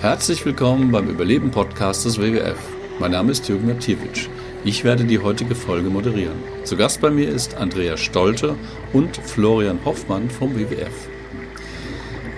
Herzlich 0.00 0.46
willkommen 0.46 0.92
beim 0.92 1.08
Überleben-Podcast 1.08 2.04
des 2.04 2.20
WWF. 2.20 2.56
Mein 3.00 3.10
Name 3.10 3.32
ist 3.32 3.48
Jürgen 3.48 3.66
Matjewitsch. 3.66 4.28
Ich 4.64 4.84
werde 4.84 5.02
die 5.02 5.18
heutige 5.18 5.56
Folge 5.56 5.90
moderieren. 5.90 6.36
Zu 6.62 6.76
Gast 6.76 7.00
bei 7.00 7.10
mir 7.10 7.28
ist 7.28 7.56
Andrea 7.56 7.96
Stolte 7.96 8.54
und 8.92 9.16
Florian 9.16 9.84
Hoffmann 9.84 10.30
vom 10.30 10.54
WWF. 10.54 11.08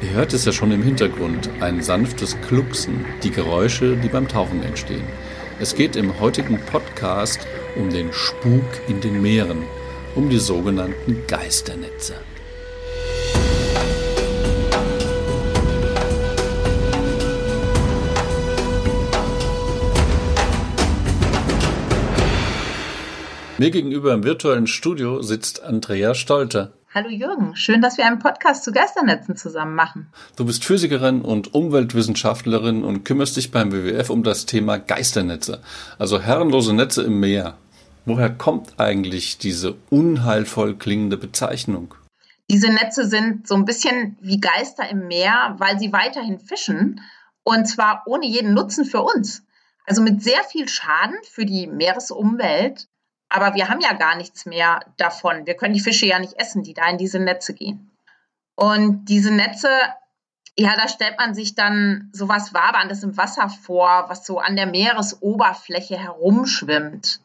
Ihr 0.01 0.11
hört 0.13 0.33
es 0.33 0.47
ja 0.47 0.53
schon 0.53 0.73
im 0.73 0.83
Hintergrund, 0.83 1.51
ein 1.61 1.83
sanftes 1.83 2.35
Klucksen, 2.49 3.05
die 3.23 3.31
Geräusche, 3.31 3.95
die 3.95 4.09
beim 4.09 4.27
Tauchen 4.27 4.63
entstehen. 4.63 5.05
Es 5.59 5.75
geht 5.75 5.97
im 5.97 6.19
heutigen 6.19 6.59
Podcast 6.65 7.47
um 7.77 7.91
den 7.91 8.11
Spuk 8.15 8.65
in 8.89 9.03
den 9.03 9.21
Meeren, 9.21 9.65
um 10.15 10.31
die 10.31 10.39
sogenannten 10.39 11.25
Geisternetze. 11.27 12.15
Mir 23.61 23.71
gegenüber 23.71 24.15
im 24.15 24.25
virtuellen 24.25 24.67
Studio 24.67 25.21
sitzt 25.21 25.63
Andrea 25.63 26.15
Stolte. 26.15 26.73
Hallo 26.95 27.11
Jürgen, 27.11 27.55
schön, 27.57 27.83
dass 27.83 27.99
wir 27.99 28.07
einen 28.07 28.19
Podcast 28.19 28.65
zu 28.65 28.73
Geisternetzen 28.73 29.37
zusammen 29.37 29.75
machen. 29.75 30.11
Du 30.37 30.47
bist 30.47 30.65
Physikerin 30.65 31.21
und 31.21 31.53
Umweltwissenschaftlerin 31.53 32.85
und 32.85 33.05
kümmerst 33.05 33.37
dich 33.37 33.51
beim 33.51 33.71
WWF 33.71 34.09
um 34.09 34.23
das 34.23 34.47
Thema 34.47 34.79
Geisternetze, 34.79 35.61
also 35.99 36.23
herrenlose 36.23 36.75
Netze 36.75 37.03
im 37.03 37.21
Meer. 37.21 37.59
Woher 38.07 38.31
kommt 38.31 38.81
eigentlich 38.81 39.37
diese 39.37 39.75
unheilvoll 39.91 40.77
klingende 40.77 41.19
Bezeichnung? 41.19 41.95
Diese 42.49 42.73
Netze 42.73 43.07
sind 43.07 43.47
so 43.47 43.57
ein 43.57 43.67
bisschen 43.67 44.17
wie 44.23 44.41
Geister 44.41 44.89
im 44.89 45.07
Meer, 45.07 45.57
weil 45.59 45.79
sie 45.79 45.93
weiterhin 45.93 46.41
fischen 46.41 47.03
und 47.43 47.67
zwar 47.67 48.05
ohne 48.07 48.25
jeden 48.25 48.55
Nutzen 48.55 48.87
für 48.87 49.03
uns. 49.03 49.43
Also 49.85 50.01
mit 50.01 50.23
sehr 50.23 50.43
viel 50.45 50.67
Schaden 50.67 51.17
für 51.25 51.45
die 51.45 51.67
Meeresumwelt 51.67 52.87
aber 53.31 53.55
wir 53.55 53.69
haben 53.69 53.81
ja 53.81 53.93
gar 53.93 54.17
nichts 54.17 54.45
mehr 54.45 54.81
davon. 54.97 55.47
Wir 55.47 55.55
können 55.55 55.73
die 55.73 55.81
Fische 55.81 56.05
ja 56.05 56.19
nicht 56.19 56.39
essen, 56.39 56.63
die 56.63 56.75
da 56.75 56.89
in 56.91 56.99
diese 56.99 57.21
Netze 57.21 57.55
gehen. 57.55 57.91
Und 58.57 59.07
diese 59.07 59.31
Netze, 59.31 59.71
ja, 60.59 60.75
da 60.77 60.89
stellt 60.89 61.17
man 61.17 61.35
sich 61.35 61.55
dann 61.55 62.11
sowas 62.13 62.53
Waberndes 62.53 63.05
im 63.05 63.17
Wasser 63.17 63.49
vor, 63.49 64.07
was 64.09 64.27
so 64.27 64.41
an 64.41 64.57
der 64.57 64.67
Meeresoberfläche 64.67 65.97
herumschwimmt. 65.97 67.21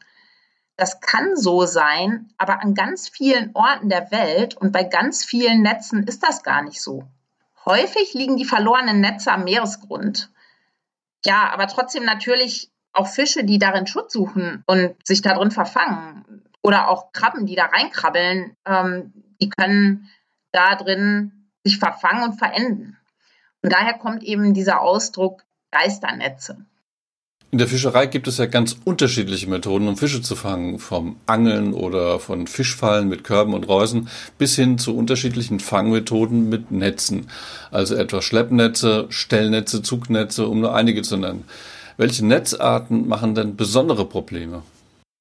Das 0.76 1.00
kann 1.00 1.36
so 1.36 1.66
sein, 1.66 2.32
aber 2.38 2.62
an 2.62 2.74
ganz 2.74 3.08
vielen 3.08 3.50
Orten 3.54 3.88
der 3.88 4.10
Welt 4.12 4.56
und 4.56 4.72
bei 4.72 4.84
ganz 4.84 5.24
vielen 5.24 5.62
Netzen 5.62 6.04
ist 6.04 6.22
das 6.22 6.42
gar 6.42 6.62
nicht 6.62 6.80
so. 6.80 7.04
Häufig 7.64 8.14
liegen 8.14 8.36
die 8.36 8.44
verlorenen 8.44 9.00
Netze 9.00 9.32
am 9.32 9.44
Meeresgrund. 9.44 10.30
Ja, 11.24 11.50
aber 11.52 11.66
trotzdem 11.66 12.04
natürlich 12.04 12.70
auch 12.96 13.08
Fische, 13.08 13.44
die 13.44 13.58
darin 13.58 13.86
Schutz 13.86 14.12
suchen 14.12 14.64
und 14.66 14.94
sich 15.06 15.22
darin 15.22 15.50
verfangen 15.50 16.42
oder 16.62 16.88
auch 16.88 17.12
Krabben, 17.12 17.46
die 17.46 17.54
da 17.54 17.66
reinkrabbeln, 17.66 18.56
ähm, 18.66 19.12
die 19.40 19.50
können 19.50 20.10
da 20.52 20.74
drin 20.74 21.50
sich 21.64 21.78
verfangen 21.78 22.24
und 22.30 22.38
verenden. 22.38 22.96
Und 23.62 23.72
daher 23.72 23.94
kommt 23.94 24.22
eben 24.22 24.54
dieser 24.54 24.80
Ausdruck 24.80 25.42
Geisternetze. 25.70 26.64
In 27.52 27.58
der 27.58 27.68
Fischerei 27.68 28.06
gibt 28.06 28.26
es 28.26 28.38
ja 28.38 28.46
ganz 28.46 28.76
unterschiedliche 28.84 29.48
Methoden, 29.48 29.86
um 29.86 29.96
Fische 29.96 30.20
zu 30.20 30.34
fangen, 30.34 30.78
vom 30.78 31.16
Angeln 31.26 31.74
oder 31.74 32.18
von 32.18 32.46
Fischfallen 32.46 33.08
mit 33.08 33.24
Körben 33.24 33.54
und 33.54 33.68
Reusen 33.68 34.08
bis 34.36 34.56
hin 34.56 34.78
zu 34.78 34.96
unterschiedlichen 34.96 35.60
Fangmethoden 35.60 36.48
mit 36.48 36.70
Netzen, 36.70 37.28
also 37.70 37.94
etwa 37.94 38.20
Schleppnetze, 38.20 39.06
Stellnetze, 39.10 39.82
Zugnetze, 39.82 40.48
um 40.48 40.60
nur 40.60 40.74
einige 40.74 41.02
zu 41.02 41.16
nennen. 41.16 41.44
Welche 41.96 42.26
Netzarten 42.26 43.08
machen 43.08 43.34
denn 43.34 43.56
besondere 43.56 44.06
Probleme? 44.06 44.62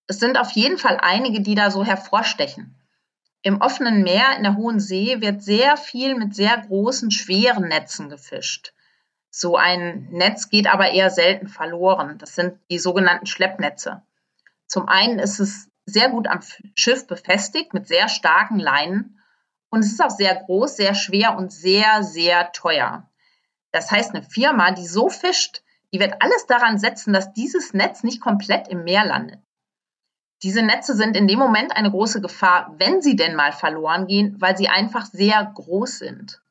Es 0.08 0.19
sind 0.19 0.38
auf 0.38 0.52
jeden 0.52 0.78
Fall 0.78 1.00
einige, 1.02 1.41
die 1.41 1.56
da 1.56 1.72
so 1.72 1.84
hervorstechen. 1.84 2.75
Im 3.41 3.62
offenen 3.62 4.03
Meer 4.03 4.36
in 4.38 4.44
der 4.44 4.58
Hohen 4.58 4.80
See 4.80 5.22
wird 5.22 5.41
sehr 5.41 5.78
viel 5.78 6.16
mit 6.16 6.35
sehr 6.35 6.58
großen, 6.58 7.12
schweren 7.12 7.68
Netzen 7.68 8.09
gefischt. 8.09 8.74
So 9.30 9.56
ein 9.56 10.08
Netz 10.12 10.50
geht 10.50 10.68
aber 10.68 10.91
eher 10.91 11.09
selten 11.09 11.47
verloren. 11.47 12.18
Das 12.18 12.35
sind 12.35 12.58
die 12.72 12.80
sogenannten 12.80 13.25
Schleppnetze. 13.25 14.02
Zum 14.68 14.88
einen 14.88 15.19
ist 15.19 15.40
es 15.40 15.69
sehr 15.85 16.09
gut 16.09 16.28
am 16.28 16.40
Schiff 16.74 17.06
befestigt 17.08 17.74
mit 17.74 17.88
sehr 17.88 18.09
starken 18.09 18.59
Leinen 18.59 19.19
und 19.69 19.81
es 19.81 19.91
ist 19.91 20.03
auch 20.03 20.09
sehr 20.09 20.35
groß, 20.35 20.78
sehr 20.78 20.96
schwer 20.96 21.38
und 21.38 21.52
sehr, 21.52 22.03
sehr 22.03 22.52
teuer. 22.52 23.09
Das 23.72 23.91
heißt, 23.91 24.16
eine 24.16 24.24
Firma, 24.24 24.72
die 24.72 24.88
so 24.88 25.09
fischt, 25.09 25.62
die 25.96 26.02
wird 26.02 26.22
alles 26.22 26.46
daran 26.46 26.78
setzen, 26.78 27.14
dass 27.14 27.32
dieses 27.32 27.74
Netz 27.74 28.04
nicht 28.04 28.20
komplett 28.20 28.68
im 28.68 28.84
Meer 28.84 29.06
landet. 29.06 29.40
Diese 30.44 30.62
Netze 30.62 30.94
sind 30.94 31.16
in 31.16 31.26
dem 31.26 31.40
Moment 31.40 31.74
eine 31.74 31.90
große 31.90 32.20
Gefahr, 32.20 32.76
wenn 32.80 33.02
sie 33.02 33.16
denn 33.16 33.34
mal 33.34 33.54
verloren 33.54 34.06
gehen, 34.06 34.36
weil 34.42 34.58
sie 34.58 34.68
einfach 34.68 35.06
sehr 35.06 35.42
groß 35.56 36.00
sind. 36.00 36.42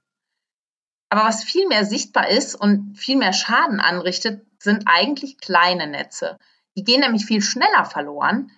Aber 1.11 1.25
was 1.25 1.45
viel 1.45 1.69
mehr 1.69 1.85
sichtbar 1.85 2.31
ist 2.31 2.55
und 2.55 2.97
viel 2.97 3.19
mehr 3.19 3.35
Schaden 3.35 3.81
anrichtet, 3.81 4.47
sind 4.59 4.85
eigentlich 4.87 5.37
kleine 5.37 5.89
Netze. 5.89 6.39
Die 6.75 6.83
gehen 6.83 7.01
nämlich 7.01 7.27
viel 7.27 7.43
schneller 7.43 7.85
verloren, 7.85 8.51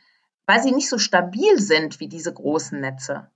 weil 0.46 0.62
sie 0.62 0.70
nicht 0.70 0.88
so 0.88 0.98
stabil 0.98 1.58
sind 1.58 1.98
wie 1.98 2.06
diese 2.06 2.32
großen 2.32 2.80
Netze. 2.80 3.28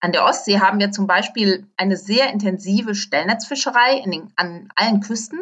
An 0.00 0.12
der 0.12 0.26
Ostsee 0.26 0.60
haben 0.60 0.78
wir 0.78 0.90
zum 0.90 1.06
Beispiel 1.06 1.66
eine 1.78 1.96
sehr 1.96 2.30
intensive 2.30 2.94
Stellnetzfischerei 2.94 4.02
den, 4.04 4.30
an 4.36 4.68
allen 4.76 5.00
Küsten 5.00 5.40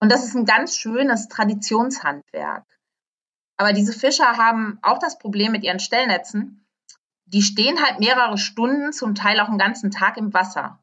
und 0.00 0.10
das 0.12 0.24
ist 0.24 0.34
ein 0.34 0.44
ganz 0.44 0.76
schönes 0.76 1.28
Traditionshandwerk. 1.28 2.64
Aber 3.56 3.72
diese 3.72 3.92
Fischer 3.92 4.36
haben 4.36 4.78
auch 4.82 4.98
das 4.98 5.18
Problem 5.18 5.52
mit 5.52 5.62
ihren 5.62 5.80
Stellnetzen. 5.80 6.66
Die 7.26 7.42
stehen 7.42 7.82
halt 7.82 8.00
mehrere 8.00 8.36
Stunden, 8.36 8.92
zum 8.92 9.14
Teil 9.14 9.40
auch 9.40 9.48
einen 9.48 9.58
ganzen 9.58 9.90
Tag 9.90 10.16
im 10.16 10.34
Wasser. 10.34 10.80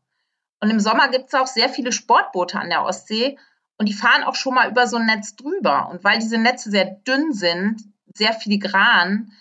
Und 0.62 0.70
im 0.70 0.80
Sommer 0.80 1.10
gibt 1.10 1.28
es 1.28 1.34
auch 1.34 1.48
sehr 1.48 1.70
viele 1.70 1.92
Sportboote 1.92 2.60
an 2.60 2.70
der 2.70 2.84
Ostsee 2.84 3.38
und 3.78 3.90
die 3.90 3.94
fahren 3.94 4.24
auch 4.24 4.36
schon 4.36 4.54
mal 4.54 4.70
über 4.70 4.88
so 4.88 4.98
ein 4.98 5.06
Netz 5.06 5.36
drüber. 5.36 5.90
Und 5.90 6.04
weil 6.04 6.20
diese 6.20 6.38
Netze 6.38 6.70
sehr 6.70 6.86
dünn 6.86 7.34
sind, 7.34 7.82
sehr 8.16 8.34
filigran, 8.34 9.32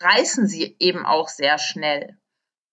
reißen 0.00 0.46
sie 0.46 0.76
eben 0.78 1.04
auch 1.04 1.28
sehr 1.28 1.58
schnell. 1.58 2.16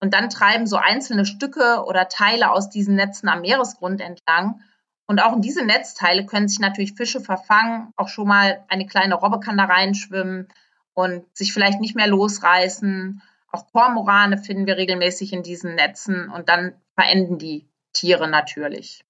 Und 0.00 0.14
dann 0.14 0.30
treiben 0.30 0.66
so 0.66 0.76
einzelne 0.76 1.26
Stücke 1.26 1.84
oder 1.84 2.08
Teile 2.08 2.50
aus 2.50 2.70
diesen 2.70 2.94
Netzen 2.94 3.28
am 3.28 3.40
Meeresgrund 3.40 4.00
entlang 4.00 4.62
und 5.08 5.20
auch 5.20 5.32
in 5.32 5.42
diese 5.42 5.64
Netzteile 5.64 6.24
können 6.26 6.46
sich 6.48 6.60
natürlich 6.60 6.92
Fische 6.92 7.20
verfangen. 7.20 7.92
Auch 7.96 8.08
schon 8.08 8.28
mal 8.28 8.64
eine 8.68 8.86
kleine 8.86 9.14
Robbe 9.16 9.40
kann 9.40 9.56
da 9.58 9.64
reinschwimmen 9.64 10.48
und 10.94 11.24
sich 11.36 11.52
vielleicht 11.52 11.80
nicht 11.80 11.96
mehr 11.96 12.06
losreißen. 12.06 13.22
Auch 13.50 13.66
Kormorane 13.72 14.38
finden 14.38 14.66
wir 14.66 14.76
regelmäßig 14.76 15.32
in 15.32 15.42
diesen 15.42 15.74
Netzen 15.74 16.28
und 16.30 16.48
dann 16.48 16.74
verenden 16.94 17.38
die 17.38 17.66
Tiere 17.92 18.28
natürlich. 18.28 19.02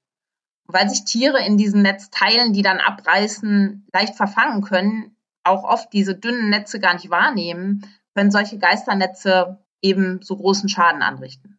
weil 0.69 0.89
sich 0.89 1.05
Tiere 1.05 1.45
in 1.45 1.57
diesen 1.57 1.83
Netzteilen, 1.83 2.53
die 2.53 2.63
dann 2.63 2.79
abreißen, 2.79 3.87
leicht 3.93 4.15
verfangen 4.15 4.63
können, 4.63 5.17
auch 5.43 5.65
oft 5.65 5.93
diese 5.93 6.15
dünnen 6.15 6.51
Netze 6.51 6.79
gar 6.79 6.95
nicht 6.95 7.11
wahrnehmen, 7.11 7.87
können 8.15 8.31
solche 8.31 8.59
Geisternetze 8.59 9.59
eben 9.81 10.21
so 10.23 10.37
großen 10.37 10.69
Schaden 10.69 11.03
anrichten. 11.03 11.58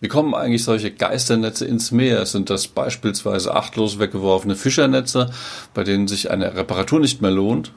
Wie 0.00 0.08
kommen 0.08 0.34
eigentlich 0.34 0.64
solche 0.64 0.90
Geisternetze 0.90 1.66
ins 1.66 1.90
Meer? 1.90 2.24
Sind 2.24 2.48
das 2.48 2.68
beispielsweise 2.68 3.54
achtlos 3.54 3.98
weggeworfene 3.98 4.56
Fischernetze, 4.56 5.30
bei 5.74 5.84
denen 5.84 6.08
sich 6.08 6.30
eine 6.30 6.54
Reparatur 6.56 7.00
nicht 7.00 7.20
mehr 7.20 7.30
lohnt? 7.30 7.72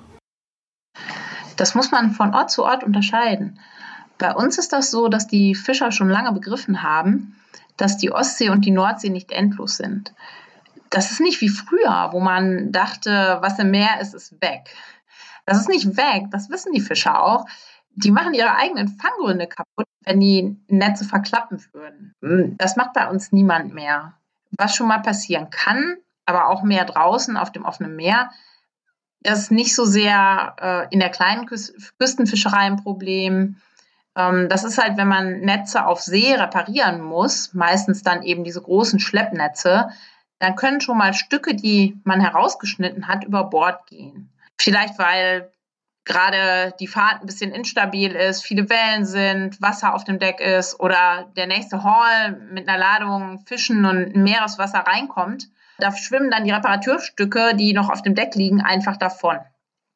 Das 1.58 1.76
muss 1.76 1.92
man 1.92 2.12
von 2.12 2.34
Ort 2.34 2.50
zu 2.50 2.64
Ort 2.64 2.84
unterscheiden. 2.84 3.60
Bei 4.18 4.34
uns 4.34 4.58
ist 4.58 4.72
das 4.72 4.90
so, 4.90 5.10
dass 5.10 5.28
die 5.28 5.54
Fischer 5.54 5.92
schon 5.92 6.10
lange 6.10 6.32
begriffen 6.32 6.82
haben, 6.82 7.36
dass 7.78 7.98
die 7.98 8.12
Ostsee 8.12 8.50
und 8.50 8.64
die 8.64 8.72
Nordsee 8.72 9.10
nicht 9.10 9.32
endlos 9.32 9.78
sind. 9.78 10.14
Das 10.90 11.12
ist 11.12 11.20
nicht 11.20 11.42
wie 11.42 11.50
früher, 11.50 12.10
wo 12.12 12.20
man 12.20 12.72
dachte, 12.72 13.40
was 13.42 13.60
im 13.60 13.72
Meer 13.72 14.00
ist, 14.00 14.14
ist 14.14 14.42
weg. 14.42 14.76
Das 15.46 15.58
ist 15.58 15.68
nicht 15.68 15.98
weg, 15.98 16.28
das 16.32 16.50
wissen 16.50 16.72
die 16.72 16.82
Fischer 16.82 17.22
auch 17.22 17.46
die 17.96 18.12
machen 18.12 18.34
ihre 18.34 18.56
eigenen 18.56 18.88
Fanggründe 18.88 19.48
kaputt, 19.48 19.88
wenn 20.02 20.20
die 20.20 20.58
Netze 20.68 21.06
verklappen 21.06 21.64
würden. 21.72 22.14
Hm, 22.22 22.58
das 22.58 22.76
macht 22.76 22.94
bei 22.94 23.10
uns 23.10 23.32
niemand 23.32 23.74
mehr. 23.74 24.14
Was 24.58 24.76
schon 24.76 24.88
mal 24.88 25.02
passieren 25.02 25.50
kann, 25.50 25.98
aber 26.26 26.48
auch 26.48 26.64
mehr 26.64 26.86
draußen 26.86 27.38
auf 27.38 27.52
dem 27.52 27.66
offenen 27.66 27.96
Meer, 27.96 28.30
das 29.24 29.40
ist 29.40 29.52
nicht 29.52 29.74
so 29.74 29.86
sehr 29.86 30.56
äh, 30.62 30.94
in 30.94 31.00
der 31.00 31.10
kleinen 31.10 31.46
Küs 31.46 31.74
Küstenfischerei 31.98 32.60
ein 32.60 32.84
Problem. 32.84 33.56
Ähm, 34.16 34.50
das 34.50 34.64
ist 34.64 34.78
halt, 34.78 34.98
wenn 34.98 35.08
man 35.08 35.40
Netze 35.40 35.86
auf 35.86 36.02
See 36.02 36.36
reparieren 36.36 37.02
muss, 37.02 37.54
meistens 37.54 38.04
dann 38.04 38.22
eben 38.22 38.44
diese 38.44 38.62
großen 38.62 39.00
Schleppnetze, 39.00 39.90
dann 40.40 40.56
können 40.56 40.82
schon 40.82 40.98
mal 40.98 41.14
Stücke, 41.14 41.56
die 41.56 41.98
man 42.04 42.20
herausgeschnitten 42.20 43.08
hat, 43.08 43.24
über 43.24 43.46
Bord 43.46 43.88
gehen. 43.88 44.30
Vielleicht 44.58 45.00
weil 45.00 45.50
gerade 46.06 46.74
die 46.80 46.88
Fahrt 46.88 47.22
ein 47.22 47.26
bisschen 47.26 47.52
instabil 47.52 48.12
ist, 48.12 48.44
viele 48.44 48.70
Wellen 48.70 49.06
sind, 49.06 49.62
Wasser 49.62 49.94
auf 49.94 50.04
dem 50.04 50.20
Deck 50.20 50.40
ist 50.40 50.80
oder 50.80 51.32
der 51.36 51.48
nächste 51.48 51.84
Hall 51.84 52.34
mit 52.52 52.68
einer 52.68 52.78
Ladung 52.78 53.44
Fischen 53.46 53.86
und 53.86 54.16
Meereswasser 54.16 54.80
reinkommt 54.80 55.48
Da 55.78 55.96
schwimmen 55.96 56.32
dann 56.32 56.44
die 56.44 56.52
Reparaturstücke, 56.52 57.56
die 57.56 57.74
noch 57.74 57.90
auf 57.90 58.02
dem 58.02 58.16
Deck 58.16 58.36
liegen, 58.36 58.62
einfach 58.62 58.98
davon. 58.98 59.40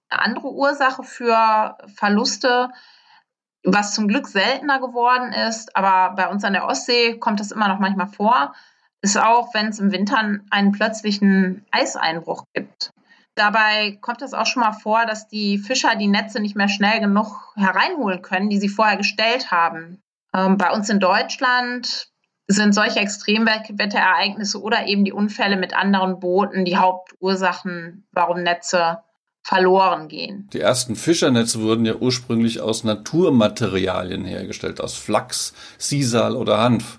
Eine 0.10 0.22
andere 0.22 0.52
Ursache 0.52 1.04
für 1.04 1.78
Verluste, 1.96 2.70
was 3.64 3.94
zum 3.94 4.08
Glück 4.08 4.28
seltener 4.28 4.80
geworden 4.80 5.34
ist, 5.34 5.76
aber 5.76 6.16
bei 6.16 6.30
uns 6.30 6.46
an 6.46 6.54
der 6.54 6.66
Ostsee 6.66 7.18
kommt 7.18 7.42
das 7.42 7.52
immer 7.52 7.68
noch 7.68 7.80
manchmal 7.80 8.08
vor, 8.08 8.54
ist 9.02 9.18
auch, 9.18 9.54
wenn 9.54 9.68
es 9.68 9.80
im 9.80 9.92
Winter 9.92 10.40
einen 10.50 10.72
plötzlichen 10.72 11.66
Eiseinbruch 11.72 12.46
gibt. 12.54 12.92
Dabei 13.38 14.00
kommt 14.02 14.24
es 14.24 14.34
auch 14.34 14.48
schon 14.48 14.62
mal 14.62 14.74
vor, 14.74 15.06
dass 15.06 15.28
die 15.28 15.60
Fischer 15.60 15.96
die 15.96 16.08
Netze 16.08 16.40
nicht 16.40 16.56
mehr 16.56 16.70
schnell 16.70 17.00
genug 17.00 17.54
hereinholen 17.56 18.24
können, 18.24 18.50
die 18.50 18.60
sie 18.60 18.68
vorher 18.68 18.98
gestellt 18.98 19.52
haben. 19.52 20.02
Ähm, 20.34 20.58
bei 20.58 20.72
uns 20.72 20.90
in 20.90 21.00
Deutschland 21.00 22.10
sind 22.48 22.74
solche 22.74 23.00
Extremwetterereignisse 23.00 24.60
oder 24.60 24.88
eben 24.88 25.06
die 25.06 25.12
Unfälle 25.12 25.56
mit 25.56 25.76
anderen 25.76 26.20
Booten 26.20 26.66
die 26.66 26.78
Hauptursachen, 26.78 28.08
warum 28.12 28.42
Netze 28.42 29.00
verloren 29.44 30.08
gehen. 30.08 30.50
Die 30.52 30.60
ersten 30.60 30.96
Fischernetze 30.96 31.62
wurden 31.62 31.86
ja 31.86 31.94
ursprünglich 31.94 32.60
aus 32.60 32.84
Naturmaterialien 32.84 34.26
hergestellt, 34.26 34.82
aus 34.82 34.96
Flachs, 34.96 35.54
Sisal 35.78 36.36
oder 36.36 36.58
Hanf. 36.58 36.98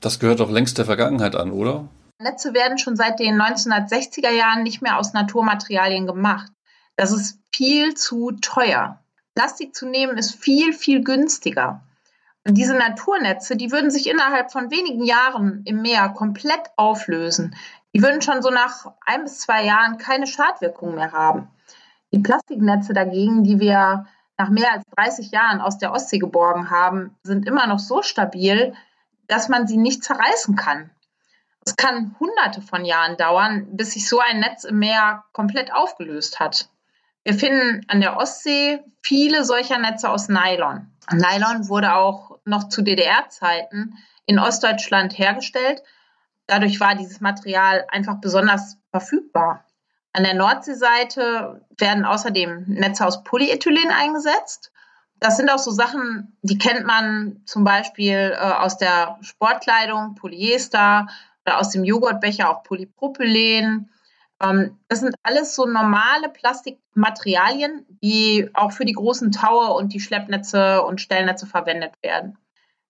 Das 0.00 0.18
gehört 0.18 0.40
doch 0.40 0.50
längst 0.50 0.76
der 0.76 0.84
Vergangenheit 0.84 1.34
an, 1.34 1.50
oder? 1.50 1.88
Netze 2.20 2.52
werden 2.52 2.78
schon 2.78 2.96
seit 2.96 3.20
den 3.20 3.40
1960er 3.40 4.30
Jahren 4.30 4.64
nicht 4.64 4.82
mehr 4.82 4.98
aus 4.98 5.12
Naturmaterialien 5.12 6.06
gemacht. 6.06 6.50
Das 6.96 7.12
ist 7.12 7.38
viel 7.54 7.94
zu 7.94 8.32
teuer. 8.32 8.98
Plastik 9.36 9.74
zu 9.74 9.86
nehmen 9.86 10.18
ist 10.18 10.34
viel, 10.34 10.72
viel 10.72 11.04
günstiger. 11.04 11.80
Und 12.44 12.54
diese 12.54 12.74
Naturnetze, 12.74 13.56
die 13.56 13.70
würden 13.70 13.92
sich 13.92 14.08
innerhalb 14.08 14.50
von 14.50 14.72
wenigen 14.72 15.04
Jahren 15.04 15.62
im 15.64 15.80
Meer 15.80 16.08
komplett 16.08 16.62
auflösen. 16.76 17.54
Die 17.94 18.02
würden 18.02 18.20
schon 18.20 18.42
so 18.42 18.50
nach 18.50 18.90
ein 19.06 19.22
bis 19.22 19.38
zwei 19.38 19.64
Jahren 19.64 19.98
keine 19.98 20.26
Schadwirkung 20.26 20.96
mehr 20.96 21.12
haben. 21.12 21.48
Die 22.12 22.18
Plastiknetze 22.18 22.94
dagegen, 22.94 23.44
die 23.44 23.60
wir 23.60 24.06
nach 24.36 24.48
mehr 24.48 24.72
als 24.72 24.82
30 24.96 25.30
Jahren 25.30 25.60
aus 25.60 25.78
der 25.78 25.92
Ostsee 25.92 26.18
geborgen 26.18 26.70
haben, 26.70 27.16
sind 27.22 27.46
immer 27.46 27.68
noch 27.68 27.78
so 27.78 28.02
stabil, 28.02 28.74
dass 29.28 29.48
man 29.48 29.68
sie 29.68 29.76
nicht 29.76 30.02
zerreißen 30.02 30.56
kann. 30.56 30.90
Es 31.68 31.76
kann 31.76 32.16
hunderte 32.18 32.62
von 32.62 32.86
Jahren 32.86 33.18
dauern, 33.18 33.66
bis 33.76 33.92
sich 33.92 34.08
so 34.08 34.20
ein 34.20 34.40
Netz 34.40 34.64
im 34.64 34.78
Meer 34.78 35.24
komplett 35.34 35.70
aufgelöst 35.70 36.40
hat. 36.40 36.70
Wir 37.24 37.34
finden 37.34 37.84
an 37.88 38.00
der 38.00 38.16
Ostsee 38.16 38.82
viele 39.02 39.44
solcher 39.44 39.76
Netze 39.76 40.08
aus 40.08 40.30
Nylon. 40.30 40.90
Nylon 41.12 41.68
wurde 41.68 41.92
auch 41.92 42.38
noch 42.46 42.70
zu 42.70 42.80
DDR-Zeiten 42.80 43.98
in 44.24 44.38
Ostdeutschland 44.38 45.18
hergestellt. 45.18 45.82
Dadurch 46.46 46.80
war 46.80 46.94
dieses 46.94 47.20
Material 47.20 47.84
einfach 47.90 48.16
besonders 48.18 48.78
verfügbar. 48.90 49.66
An 50.14 50.24
der 50.24 50.32
Nordseeseite 50.32 51.66
werden 51.76 52.06
außerdem 52.06 52.64
Netze 52.66 53.04
aus 53.04 53.24
Polyethylen 53.24 53.90
eingesetzt. 53.90 54.72
Das 55.20 55.36
sind 55.36 55.50
auch 55.50 55.58
so 55.58 55.70
Sachen, 55.70 56.38
die 56.40 56.56
kennt 56.56 56.86
man 56.86 57.42
zum 57.44 57.64
Beispiel 57.64 58.34
äh, 58.34 58.38
aus 58.38 58.78
der 58.78 59.18
Sportkleidung, 59.20 60.14
Polyester 60.14 61.08
aus 61.56 61.70
dem 61.70 61.84
Joghurtbecher 61.84 62.50
auch 62.50 62.62
Polypropylen. 62.62 63.90
Ähm, 64.40 64.78
das 64.88 65.00
sind 65.00 65.14
alles 65.22 65.54
so 65.54 65.66
normale 65.66 66.28
Plastikmaterialien, 66.28 67.86
die 68.02 68.50
auch 68.54 68.72
für 68.72 68.84
die 68.84 68.92
großen 68.92 69.32
Taue 69.32 69.74
und 69.74 69.92
die 69.92 70.00
Schleppnetze 70.00 70.82
und 70.82 71.00
Stellnetze 71.00 71.46
verwendet 71.46 71.94
werden. 72.02 72.38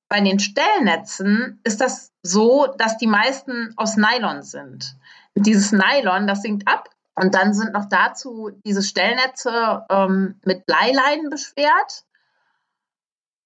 Bei 0.09 0.21
den 0.21 0.39
Stellnetzen 0.39 1.61
ist 1.65 1.81
das 1.81 2.13
so, 2.23 2.67
dass 2.79 2.97
die 2.97 3.07
meisten 3.07 3.75
aus 3.77 3.97
Nylon 3.97 4.43
sind. 4.43 4.97
Dieses 5.35 5.73
Nylon, 5.73 6.27
das 6.27 6.43
sinkt 6.43 6.67
ab 6.67 6.89
und 7.15 7.35
dann 7.35 7.53
sind 7.53 7.73
noch 7.73 7.87
dazu 7.87 8.51
diese 8.65 8.83
Stellnetze 8.83 9.85
ähm, 9.91 10.41
mit 10.45 10.65
Bleileinen 10.67 11.31
beschwert, 11.31 12.05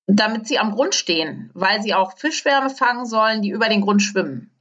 damit 0.07 0.47
sie 0.47 0.59
am 0.59 0.73
Grund 0.73 0.95
stehen, 0.95 1.51
weil 1.55 1.83
sie 1.83 1.95
auch 1.95 2.17
Fischwärme 2.17 2.71
fangen 2.71 3.07
sollen, 3.07 3.43
die 3.43 3.51
über 3.51 3.69
den 3.69 3.81
Grund 3.81 4.03
schwimmen. 4.03 4.52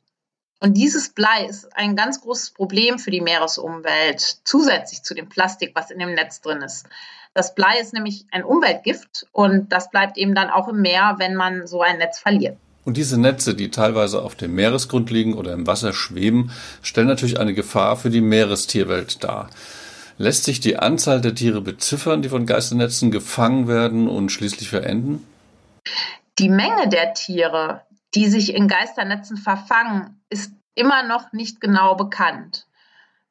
Und 0.63 0.75
dieses 0.75 1.09
Blei 1.09 1.47
ist 1.49 1.75
ein 1.75 1.95
ganz 1.95 2.21
großes 2.21 2.51
Problem 2.51 2.99
für 2.99 3.09
die 3.09 3.19
Meeresumwelt, 3.19 4.37
zusätzlich 4.43 5.01
zu 5.01 5.15
dem 5.15 5.27
Plastik, 5.27 5.71
was 5.73 5.89
in 5.89 5.97
dem 5.97 6.13
Netz 6.13 6.39
drin 6.39 6.61
ist. 6.61 6.85
Das 7.33 7.55
Blei 7.55 7.79
ist 7.81 7.93
nämlich 7.93 8.27
ein 8.31 8.43
Umweltgift 8.43 9.25
und 9.31 9.73
das 9.73 9.89
bleibt 9.89 10.19
eben 10.19 10.35
dann 10.35 10.51
auch 10.51 10.67
im 10.67 10.81
Meer, 10.81 11.15
wenn 11.17 11.35
man 11.35 11.65
so 11.65 11.81
ein 11.81 11.97
Netz 11.97 12.19
verliert. 12.19 12.57
Und 12.85 12.97
diese 12.97 13.19
Netze, 13.19 13.55
die 13.55 13.71
teilweise 13.71 14.21
auf 14.21 14.35
dem 14.35 14.53
Meeresgrund 14.53 15.09
liegen 15.09 15.33
oder 15.33 15.53
im 15.53 15.65
Wasser 15.65 15.93
schweben, 15.93 16.51
stellen 16.83 17.07
natürlich 17.07 17.39
eine 17.39 17.55
Gefahr 17.55 17.97
für 17.97 18.11
die 18.11 18.21
Meerestierwelt 18.21 19.23
dar. 19.23 19.49
Lässt 20.19 20.43
sich 20.43 20.59
die 20.59 20.77
Anzahl 20.77 21.21
der 21.21 21.33
Tiere 21.33 21.61
beziffern, 21.61 22.21
die 22.21 22.29
von 22.29 22.45
Geisternetzen 22.45 23.09
gefangen 23.09 23.67
werden 23.67 24.07
und 24.07 24.31
schließlich 24.31 24.69
verenden? 24.69 25.25
Die 26.37 26.49
Menge 26.49 26.87
der 26.89 27.15
Tiere, 27.15 27.81
die 28.13 28.27
sich 28.27 28.53
in 28.53 28.67
Geisternetzen 28.67 29.37
verfangen, 29.37 30.20
ist 30.31 30.53
immer 30.73 31.03
noch 31.03 31.33
nicht 31.33 31.61
genau 31.61 31.95
bekannt. 31.95 32.65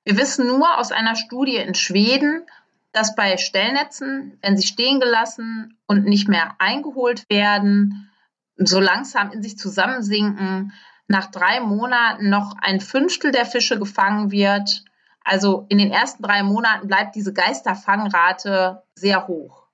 Wir 0.05 0.17
wissen 0.17 0.47
nur 0.47 0.79
aus 0.79 0.93
einer 0.93 1.17
Studie 1.17 1.57
in 1.57 1.75
Schweden, 1.75 2.47
dass 2.93 3.15
bei 3.15 3.37
Stellnetzen, 3.37 4.39
wenn 4.43 4.57
sie 4.57 4.67
stehen 4.67 5.01
gelassen 5.01 5.77
und 5.87 6.05
nicht 6.05 6.29
mehr 6.29 6.55
eingeholt 6.59 7.29
werden, 7.29 8.11
so 8.57 8.81
langsam 8.81 9.31
in 9.33 9.43
sich 9.43 9.59
zusammensinken, 9.59 10.73
nach 11.07 11.27
drei 11.31 11.61
Monaten 11.61 12.31
noch 12.31 12.55
ein 12.61 12.81
Fünftel 12.81 13.33
der 13.33 13.47
Fische 13.47 13.79
gefangen 13.79 14.31
wird. 14.31 14.85
Also 15.25 15.67
in 15.69 15.79
den 15.79 15.91
ersten 15.91 16.23
drei 16.23 16.43
Monaten 16.43 16.89
bleibt 16.89 17.15
diese 17.15 17.33
Geisterfangrate 17.33 18.83
sehr 18.95 19.27
hoch. 19.27 19.67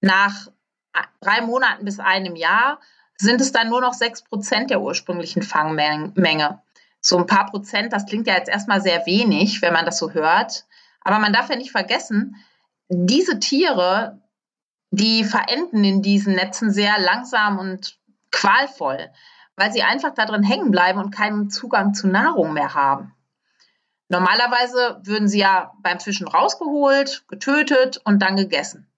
Nach 0.00 0.48
drei 1.20 1.40
Monaten 1.40 1.84
bis 1.84 2.00
einem 2.00 2.36
Jahr 2.36 2.80
sind 3.22 3.40
es 3.40 3.52
dann 3.52 3.68
nur 3.68 3.80
noch 3.80 3.94
sechs 3.94 4.22
Prozent 4.22 4.70
der 4.70 4.82
ursprünglichen 4.82 5.42
Fangmenge. 5.42 6.60
So 7.00 7.16
ein 7.18 7.26
paar 7.26 7.46
Prozent, 7.46 7.92
das 7.92 8.06
klingt 8.06 8.26
ja 8.26 8.34
jetzt 8.34 8.48
erstmal 8.48 8.80
sehr 8.80 9.06
wenig, 9.06 9.62
wenn 9.62 9.72
man 9.72 9.86
das 9.86 9.98
so 9.98 10.10
hört. 10.10 10.66
Aber 11.00 11.18
man 11.18 11.32
darf 11.32 11.48
ja 11.48 11.56
nicht 11.56 11.70
vergessen, 11.70 12.36
diese 12.88 13.38
Tiere, 13.38 14.20
die 14.90 15.24
verenden 15.24 15.84
in 15.84 16.02
diesen 16.02 16.34
Netzen 16.34 16.70
sehr 16.70 16.98
langsam 16.98 17.58
und 17.58 17.98
qualvoll, 18.30 19.10
weil 19.56 19.72
sie 19.72 19.82
einfach 19.82 20.14
da 20.14 20.26
drin 20.26 20.42
hängen 20.42 20.70
bleiben 20.70 20.98
und 20.98 21.14
keinen 21.14 21.48
Zugang 21.50 21.94
zu 21.94 22.08
Nahrung 22.08 22.52
mehr 22.52 22.74
haben. 22.74 23.14
Normalerweise 24.08 25.00
würden 25.04 25.28
sie 25.28 25.38
ja 25.38 25.72
beim 25.80 25.98
Fischen 25.98 26.28
rausgeholt, 26.28 27.24
getötet 27.28 28.00
und 28.04 28.20
dann 28.20 28.36
gegessen. 28.36 28.91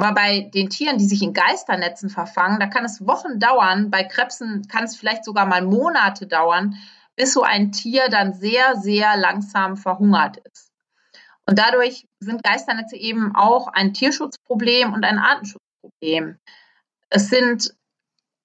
Aber 0.00 0.14
bei 0.14 0.48
den 0.54 0.70
Tieren, 0.70 0.96
die 0.96 1.04
sich 1.04 1.20
in 1.20 1.34
Geisternetzen 1.34 2.08
verfangen, 2.08 2.58
da 2.58 2.66
kann 2.66 2.86
es 2.86 3.06
Wochen 3.06 3.38
dauern. 3.38 3.90
Bei 3.90 4.02
Krebsen 4.02 4.66
kann 4.66 4.84
es 4.84 4.96
vielleicht 4.96 5.26
sogar 5.26 5.44
mal 5.44 5.60
Monate 5.60 6.26
dauern, 6.26 6.74
bis 7.16 7.34
so 7.34 7.42
ein 7.42 7.70
Tier 7.70 8.08
dann 8.08 8.32
sehr, 8.32 8.76
sehr 8.76 9.18
langsam 9.18 9.76
verhungert 9.76 10.38
ist. 10.38 10.72
Und 11.44 11.58
dadurch 11.58 12.06
sind 12.18 12.42
Geisternetze 12.42 12.96
eben 12.96 13.34
auch 13.34 13.68
ein 13.68 13.92
Tierschutzproblem 13.92 14.94
und 14.94 15.04
ein 15.04 15.18
Artenschutzproblem. 15.18 16.38
Es 17.10 17.28
sind 17.28 17.74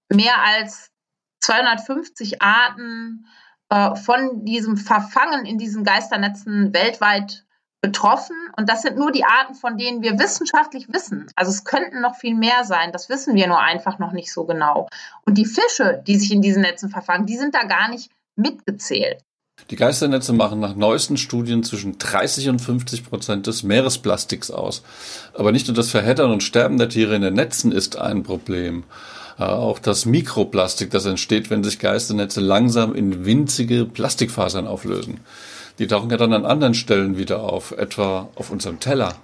mehr 0.09 0.43
als 0.43 0.91
250 1.39 2.41
Arten 2.41 3.27
äh, 3.69 3.95
von 3.95 4.43
diesem 4.43 4.75
Verfangen 4.75 5.45
in 5.45 5.57
diesen 5.57 5.85
Geisternetzen 5.85 6.73
weltweit 6.73 7.44
betroffen. 7.85 8.35
Und 8.57 8.67
das 8.69 8.81
sind 8.81 8.97
nur 8.97 9.11
die 9.11 9.25
Arten, 9.25 9.53
von 9.53 9.77
denen 9.77 10.01
wir 10.01 10.17
wissenschaftlich 10.17 10.87
wissen. 10.91 11.27
Also 11.35 11.51
es 11.51 11.63
könnten 11.63 12.01
noch 12.01 12.15
viel 12.15 12.35
mehr 12.35 12.63
sein. 12.63 12.91
Das 12.91 13.09
wissen 13.09 13.35
wir 13.35 13.47
nur 13.47 13.59
einfach 13.59 13.99
noch 13.99 14.11
nicht 14.11 14.31
so 14.31 14.45
genau. 14.45 14.89
Und 15.25 15.37
die 15.37 15.45
Fische, 15.45 16.01
die 16.07 16.17
sich 16.17 16.31
in 16.31 16.41
diesen 16.41 16.63
Netzen 16.63 16.89
verfangen, 16.89 17.27
die 17.27 17.37
sind 17.37 17.53
da 17.53 17.63
gar 17.63 17.89
nicht 17.89 18.09
mitgezählt. 18.35 19.21
Die 19.69 19.77
Geisternetze 19.77 20.33
machen 20.33 20.59
nach 20.59 20.75
neuesten 20.75 21.15
Studien 21.15 21.63
zwischen 21.63 21.97
30 21.97 22.49
und 22.49 22.59
50 22.59 23.05
Prozent 23.05 23.47
des 23.47 23.63
Meeresplastiks 23.63 24.51
aus. 24.51 24.83
Aber 25.33 25.51
nicht 25.51 25.67
nur 25.67 25.75
das 25.75 25.91
Verheddern 25.91 26.31
und 26.31 26.43
Sterben 26.43 26.77
der 26.77 26.89
Tiere 26.89 27.15
in 27.15 27.21
den 27.21 27.35
Netzen 27.35 27.71
ist 27.71 27.97
ein 27.97 28.23
Problem. 28.23 28.83
Äh, 29.37 29.43
auch 29.43 29.79
das 29.79 30.05
Mikroplastik, 30.05 30.91
das 30.91 31.05
entsteht, 31.05 31.49
wenn 31.49 31.63
sich 31.63 31.79
Geisternetze 31.79 32.41
langsam 32.41 32.93
in 32.95 33.25
winzige 33.25 33.85
Plastikfasern 33.85 34.67
auflösen. 34.67 35.21
Die 35.79 35.87
tauchen 35.87 36.09
ja 36.09 36.17
dann 36.17 36.33
an 36.33 36.45
anderen 36.45 36.73
Stellen 36.73 37.17
wieder 37.17 37.41
auf, 37.41 37.71
etwa 37.71 38.29
auf 38.35 38.49
unserem 38.49 38.79
Teller. 38.79 39.15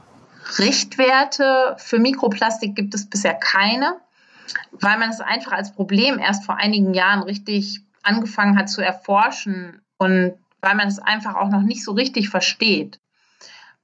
Richtwerte 0.57 1.75
für 1.77 1.99
Mikroplastik 1.99 2.75
gibt 2.75 2.93
es 2.93 3.09
bisher 3.09 3.35
keine, 3.35 3.97
weil 4.71 4.97
man 4.97 5.09
es 5.09 5.21
einfach 5.21 5.53
als 5.53 5.73
Problem 5.73 6.19
erst 6.19 6.45
vor 6.45 6.57
einigen 6.57 6.93
Jahren 6.93 7.23
richtig 7.23 7.81
angefangen 8.03 8.57
hat 8.57 8.69
zu 8.69 8.81
erforschen 8.81 9.81
und 9.97 10.33
weil 10.61 10.75
man 10.75 10.87
es 10.87 10.99
einfach 10.99 11.35
auch 11.35 11.49
noch 11.49 11.61
nicht 11.61 11.83
so 11.83 11.93
richtig 11.93 12.29
versteht. 12.29 12.99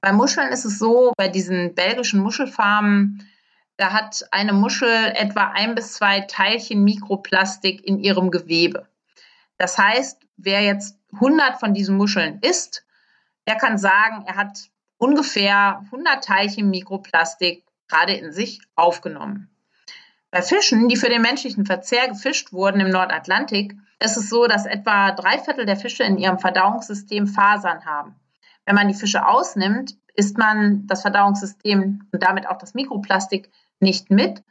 Bei 0.00 0.12
Muscheln 0.12 0.52
ist 0.52 0.64
es 0.64 0.78
so, 0.78 1.12
bei 1.16 1.28
diesen 1.28 1.74
belgischen 1.74 2.20
Muschelfarmen, 2.20 3.26
da 3.76 3.92
hat 3.92 4.26
eine 4.30 4.52
Muschel 4.52 5.12
etwa 5.14 5.52
ein 5.54 5.74
bis 5.74 5.94
zwei 5.94 6.20
Teilchen 6.20 6.84
Mikroplastik 6.84 7.84
in 7.84 7.98
ihrem 7.98 8.30
Gewebe. 8.30 8.88
Das 9.56 9.78
heißt, 9.78 10.20
wer 10.36 10.62
jetzt 10.62 10.97
100 11.14 11.58
von 11.58 11.74
diesen 11.74 11.96
Muscheln 11.96 12.38
isst, 12.40 12.84
der 13.46 13.56
kann 13.56 13.78
sagen, 13.78 14.24
er 14.26 14.36
hat 14.36 14.70
ungefähr 14.98 15.80
100 15.86 16.22
Teilchen 16.22 16.70
Mikroplastik 16.70 17.64
gerade 17.88 18.12
in 18.12 18.32
sich 18.32 18.60
aufgenommen. 18.74 19.50
Bei 20.30 20.42
Fischen, 20.42 20.88
die 20.88 20.96
für 20.96 21.08
den 21.08 21.22
menschlichen 21.22 21.64
Verzehr 21.64 22.08
gefischt 22.08 22.52
wurden 22.52 22.80
im 22.80 22.90
Nordatlantik, 22.90 23.74
ist 23.98 24.16
es 24.16 24.28
so, 24.28 24.46
dass 24.46 24.66
etwa 24.66 25.12
drei 25.12 25.38
Viertel 25.38 25.64
der 25.64 25.76
Fische 25.76 26.04
in 26.04 26.18
ihrem 26.18 26.38
Verdauungssystem 26.38 27.26
Fasern 27.26 27.86
haben. 27.86 28.14
Wenn 28.66 28.74
man 28.74 28.88
die 28.88 28.94
Fische 28.94 29.26
ausnimmt, 29.26 29.96
isst 30.14 30.36
man 30.36 30.86
das 30.86 31.02
Verdauungssystem 31.02 32.06
und 32.12 32.22
damit 32.22 32.46
auch 32.46 32.58
das 32.58 32.74
Mikroplastik 32.74 33.50
nicht 33.80 34.10
mit. 34.10 34.42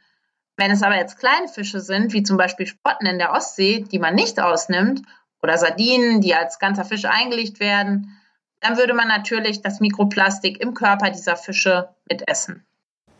Wenn 0.56 0.72
es 0.72 0.82
aber 0.82 0.96
jetzt 0.96 1.18
kleine 1.18 1.46
Fische 1.46 1.80
sind, 1.80 2.12
wie 2.12 2.24
zum 2.24 2.36
Beispiel 2.36 2.66
Sprotten 2.66 3.06
in 3.06 3.18
der 3.18 3.32
Ostsee, 3.32 3.84
die 3.84 4.00
man 4.00 4.16
nicht 4.16 4.40
ausnimmt, 4.40 5.02
oder 5.42 5.58
Sardinen, 5.58 6.20
die 6.20 6.34
als 6.34 6.58
ganzer 6.58 6.84
Fisch 6.84 7.04
eingelegt 7.04 7.60
werden, 7.60 8.16
dann 8.60 8.76
würde 8.76 8.94
man 8.94 9.08
natürlich 9.08 9.62
das 9.62 9.80
Mikroplastik 9.80 10.60
im 10.60 10.74
Körper 10.74 11.10
dieser 11.10 11.36
Fische 11.36 11.88
mitessen. 12.10 12.66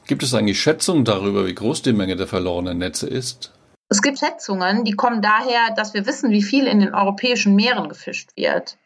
Gibt 0.07 0.23
es 0.23 0.35
eigentlich 0.35 0.61
Schätzungen 0.61 1.05
darüber, 1.05 1.47
wie 1.47 1.55
groß 1.55 1.83
die 1.83 1.93
Menge 1.93 2.17
der 2.17 2.27
verlorenen 2.27 2.79
Netze 2.79 3.07
ist? 3.07 3.53
Es 3.91 4.03
gibt 4.03 4.19
Schätzungen, 4.19 4.85
die 4.85 4.93
kommen 4.93 5.23
daher, 5.23 5.75
dass 5.75 5.95
wir 5.95 6.07
wissen, 6.07 6.31
wie 6.31 6.43
viel 6.43 6.67
in 6.67 6.81
den 6.81 6.95
europäischen 6.95 7.55
Meeren 7.55 7.89
gefischt 7.89 8.31
wird. 8.37 8.77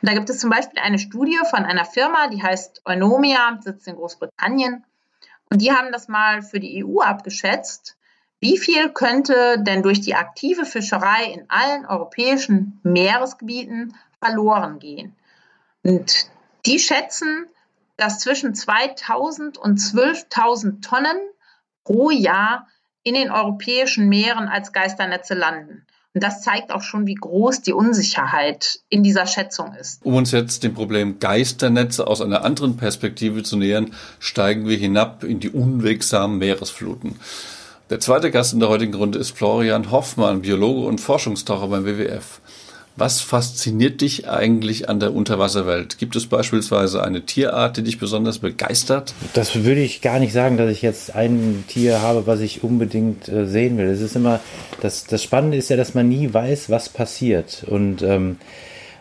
Und 0.00 0.08
da 0.08 0.14
gibt 0.14 0.30
es 0.30 0.38
zum 0.38 0.50
Beispiel 0.50 0.78
eine 0.80 0.98
Studie 0.98 1.38
von 1.50 1.64
einer 1.64 1.84
Firma, 1.84 2.28
die 2.28 2.42
heißt 2.42 2.82
Eunomia, 2.84 3.58
sitzt 3.62 3.88
in 3.88 3.96
Großbritannien. 3.96 4.84
Und 5.50 5.62
die 5.62 5.72
haben 5.72 5.92
das 5.92 6.08
mal 6.08 6.42
für 6.42 6.60
die 6.60 6.84
EU 6.84 7.00
abgeschätzt. 7.00 7.97
Wie 8.40 8.58
viel 8.58 8.90
könnte 8.90 9.56
denn 9.58 9.82
durch 9.82 10.00
die 10.00 10.14
aktive 10.14 10.64
Fischerei 10.64 11.32
in 11.32 11.44
allen 11.48 11.86
europäischen 11.86 12.78
Meeresgebieten 12.84 13.94
verloren 14.20 14.78
gehen? 14.78 15.16
Und 15.82 16.30
die 16.64 16.78
schätzen, 16.78 17.46
dass 17.96 18.20
zwischen 18.20 18.54
2000 18.54 19.58
und 19.58 19.78
12.000 19.78 20.82
Tonnen 20.82 21.16
pro 21.84 22.10
Jahr 22.10 22.68
in 23.02 23.14
den 23.14 23.30
europäischen 23.30 24.08
Meeren 24.08 24.46
als 24.48 24.72
Geisternetze 24.72 25.34
landen. 25.34 25.84
Und 26.14 26.22
das 26.22 26.42
zeigt 26.42 26.70
auch 26.70 26.82
schon, 26.82 27.06
wie 27.06 27.14
groß 27.14 27.62
die 27.62 27.72
Unsicherheit 27.72 28.80
in 28.88 29.02
dieser 29.02 29.26
Schätzung 29.26 29.74
ist. 29.74 30.04
Um 30.04 30.14
uns 30.14 30.32
jetzt 30.32 30.62
dem 30.62 30.74
Problem 30.74 31.18
Geisternetze 31.18 32.06
aus 32.06 32.20
einer 32.20 32.44
anderen 32.44 32.76
Perspektive 32.76 33.42
zu 33.42 33.56
nähern, 33.56 33.94
steigen 34.18 34.66
wir 34.68 34.76
hinab 34.76 35.24
in 35.24 35.40
die 35.40 35.50
unwegsamen 35.50 36.38
Meeresfluten. 36.38 37.18
Der 37.90 38.00
zweite 38.00 38.30
Gast 38.30 38.52
in 38.52 38.60
der 38.60 38.68
heutigen 38.68 38.92
Runde 38.92 39.18
ist 39.18 39.30
Florian 39.30 39.90
Hoffmann, 39.90 40.42
Biologe 40.42 40.86
und 40.86 41.00
Forschungstaucher 41.00 41.68
beim 41.68 41.86
WWF. 41.86 42.40
Was 42.96 43.22
fasziniert 43.22 44.02
dich 44.02 44.28
eigentlich 44.28 44.90
an 44.90 45.00
der 45.00 45.14
Unterwasserwelt? 45.14 45.96
Gibt 45.96 46.14
es 46.14 46.26
beispielsweise 46.26 47.02
eine 47.02 47.22
Tierart, 47.22 47.78
die 47.78 47.82
dich 47.82 47.98
besonders 47.98 48.40
begeistert? 48.40 49.14
Das 49.32 49.64
würde 49.64 49.80
ich 49.80 50.02
gar 50.02 50.18
nicht 50.18 50.34
sagen, 50.34 50.58
dass 50.58 50.70
ich 50.70 50.82
jetzt 50.82 51.14
ein 51.14 51.64
Tier 51.68 52.02
habe, 52.02 52.26
was 52.26 52.40
ich 52.40 52.62
unbedingt 52.62 53.26
äh, 53.28 53.46
sehen 53.46 53.78
will. 53.78 53.86
Es 53.86 54.02
ist 54.02 54.16
immer, 54.16 54.40
das, 54.82 55.04
das 55.04 55.22
Spannende 55.22 55.56
ist 55.56 55.70
ja, 55.70 55.78
dass 55.78 55.94
man 55.94 56.10
nie 56.10 56.34
weiß, 56.34 56.68
was 56.68 56.90
passiert. 56.90 57.64
Und 57.66 58.02
ähm, 58.02 58.36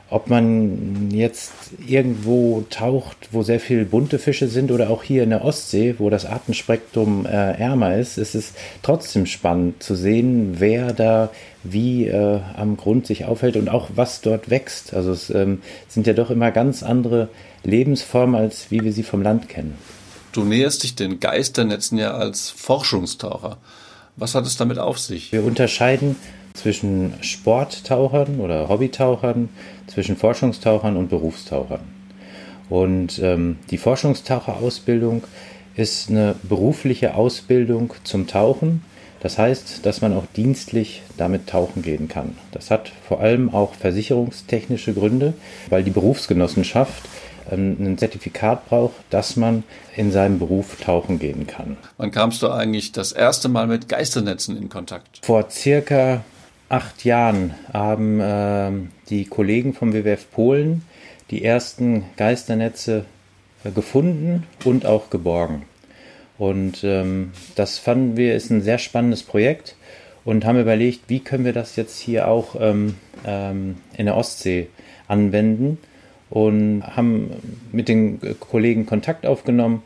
ob 0.10 0.30
man 0.30 1.12
jetzt 1.12 1.52
irgendwo 1.86 2.64
taucht, 2.70 3.18
wo 3.32 3.44
sehr 3.44 3.60
viele 3.60 3.84
bunte 3.84 4.20
Fische 4.20 4.48
sind 4.48 4.72
oder 4.72 4.90
auch 4.90 5.04
hier 5.04 5.24
in 5.24 5.32
der 5.32 5.44
Ostsee, 5.44 5.96
wo 5.98 6.10
das 6.10 6.26
Artenspektrum 6.26 7.26
äh, 7.26 7.30
ärmer 7.30 7.98
ist, 7.98 8.18
ist 8.18 8.34
es 8.34 8.54
trotzdem 8.84 9.26
spannend 9.26 9.84
zu 9.84 9.96
sehen, 9.96 10.56
wer 10.60 10.94
da 10.94 11.30
wie 11.64 12.08
äh, 12.08 12.40
am 12.56 12.78
Grund 12.78 13.06
sich 13.06 13.26
aufhält 13.26 13.58
und 13.58 13.68
auch 13.68 13.90
was 13.96 14.22
dort 14.22 14.50
wächst. 14.50 14.94
Also 14.94 15.12
es 15.12 15.30
ähm, 15.30 15.62
sind 15.90 16.08
ja 16.08 16.14
doch 16.14 16.30
immer 16.30 16.52
ganz 16.52 16.84
andere 16.84 17.28
Lebensformen, 17.64 18.36
als 18.36 18.72
wie 18.72 18.84
wir 18.84 18.94
sie 18.94 19.04
vom 19.04 19.22
Land 19.22 19.50
kennen. 19.50 19.76
Du 20.32 20.46
näherst 20.46 20.84
dich 20.84 20.96
den 20.96 21.20
Geisternetzen 21.20 21.98
ja 21.98 22.12
als 22.12 22.50
Forschungstaucher. 22.50 23.58
Was 24.16 24.36
hat 24.36 24.46
es 24.46 24.56
damit 24.56 24.80
auf 24.80 25.00
sich? 25.00 25.32
Wir 25.32 25.44
unterscheiden 25.44 26.16
zwischen 26.58 27.14
Sporttauchern 27.22 28.40
oder 28.40 28.68
Hobbytauchern, 28.68 29.50
zwischen 29.86 30.18
Forschungstauchern 30.18 30.98
und 30.98 31.10
Berufstauchern. 31.10 31.82
Und 32.70 33.20
ähm, 33.20 33.58
die 33.70 33.78
Forschungstaucherausbildung 33.78 35.24
ist 35.76 36.10
eine 36.10 36.36
berufliche 36.44 37.14
Ausbildung 37.14 37.94
zum 38.04 38.28
Tauchen. 38.28 38.84
Das 39.22 39.38
heißt, 39.38 39.86
dass 39.86 40.02
man 40.02 40.14
auch 40.14 40.26
dienstlich 40.36 41.04
damit 41.18 41.48
tauchen 41.48 41.82
gehen 41.82 42.08
kann. 42.08 42.36
Das 42.52 42.72
hat 42.72 42.92
vor 43.08 43.20
allem 43.22 43.54
auch 43.54 43.74
versicherungstechnische 43.74 44.94
Gründe, 44.94 45.34
weil 45.70 45.84
die 45.84 45.92
Berufsgenossenschaft 45.92 47.04
ähm, 47.52 47.78
ein 47.80 47.98
Zertifikat 47.98 48.68
braucht, 48.68 48.96
dass 49.10 49.36
man 49.36 49.64
in 49.96 50.12
seinem 50.12 50.40
Beruf 50.40 50.78
tauchen 50.82 51.20
gehen 51.20 51.48
kann. 51.48 51.78
Wann 51.98 52.12
kamst 52.12 52.42
du 52.42 52.50
eigentlich 52.50 52.92
das 52.92 53.12
erste 53.12 53.48
Mal 53.48 53.68
mit 53.68 53.88
Geisternetzen 53.88 54.58
in 54.58 54.70
Kontakt? 54.70 55.20
Vor 55.24 55.50
circa 55.50 56.24
acht 56.70 57.06
Jahren 57.06 57.56
haben 57.74 58.20
äh, 58.20 58.72
die 59.10 59.26
Kollegen 59.26 59.74
vom 59.74 59.94
WWF 59.94 60.30
Polen 60.32 60.84
die 61.32 61.44
ersten 61.44 62.06
Geisternetze 62.18 63.06
äh, 63.64 63.72
gefunden 63.72 64.44
und 64.66 64.86
auch 64.86 65.10
geborgen. 65.10 65.64
Und 66.38 66.84
ähm, 66.84 67.32
das 67.56 67.80
fanden 67.80 68.18
wir 68.18 68.36
ist 68.36 68.52
ein 68.52 68.62
sehr 68.62 68.78
spannendes 68.78 69.24
Projekt 69.24 69.76
und 70.24 70.46
haben 70.46 70.60
überlegt, 70.60 71.02
wie 71.08 71.20
können 71.20 71.46
wir 71.46 71.54
das 71.54 71.76
jetzt 71.76 72.00
hier 72.00 72.28
auch 72.28 72.56
ähm, 72.60 72.96
ähm, 73.26 73.78
in 73.98 74.06
der 74.06 74.16
Ostsee 74.16 74.68
anwenden 75.08 75.80
und 76.30 76.84
haben 76.84 77.32
mit 77.72 77.88
den 77.88 78.20
Kollegen 78.40 78.86
Kontakt 78.86 79.26
aufgenommen 79.26 79.82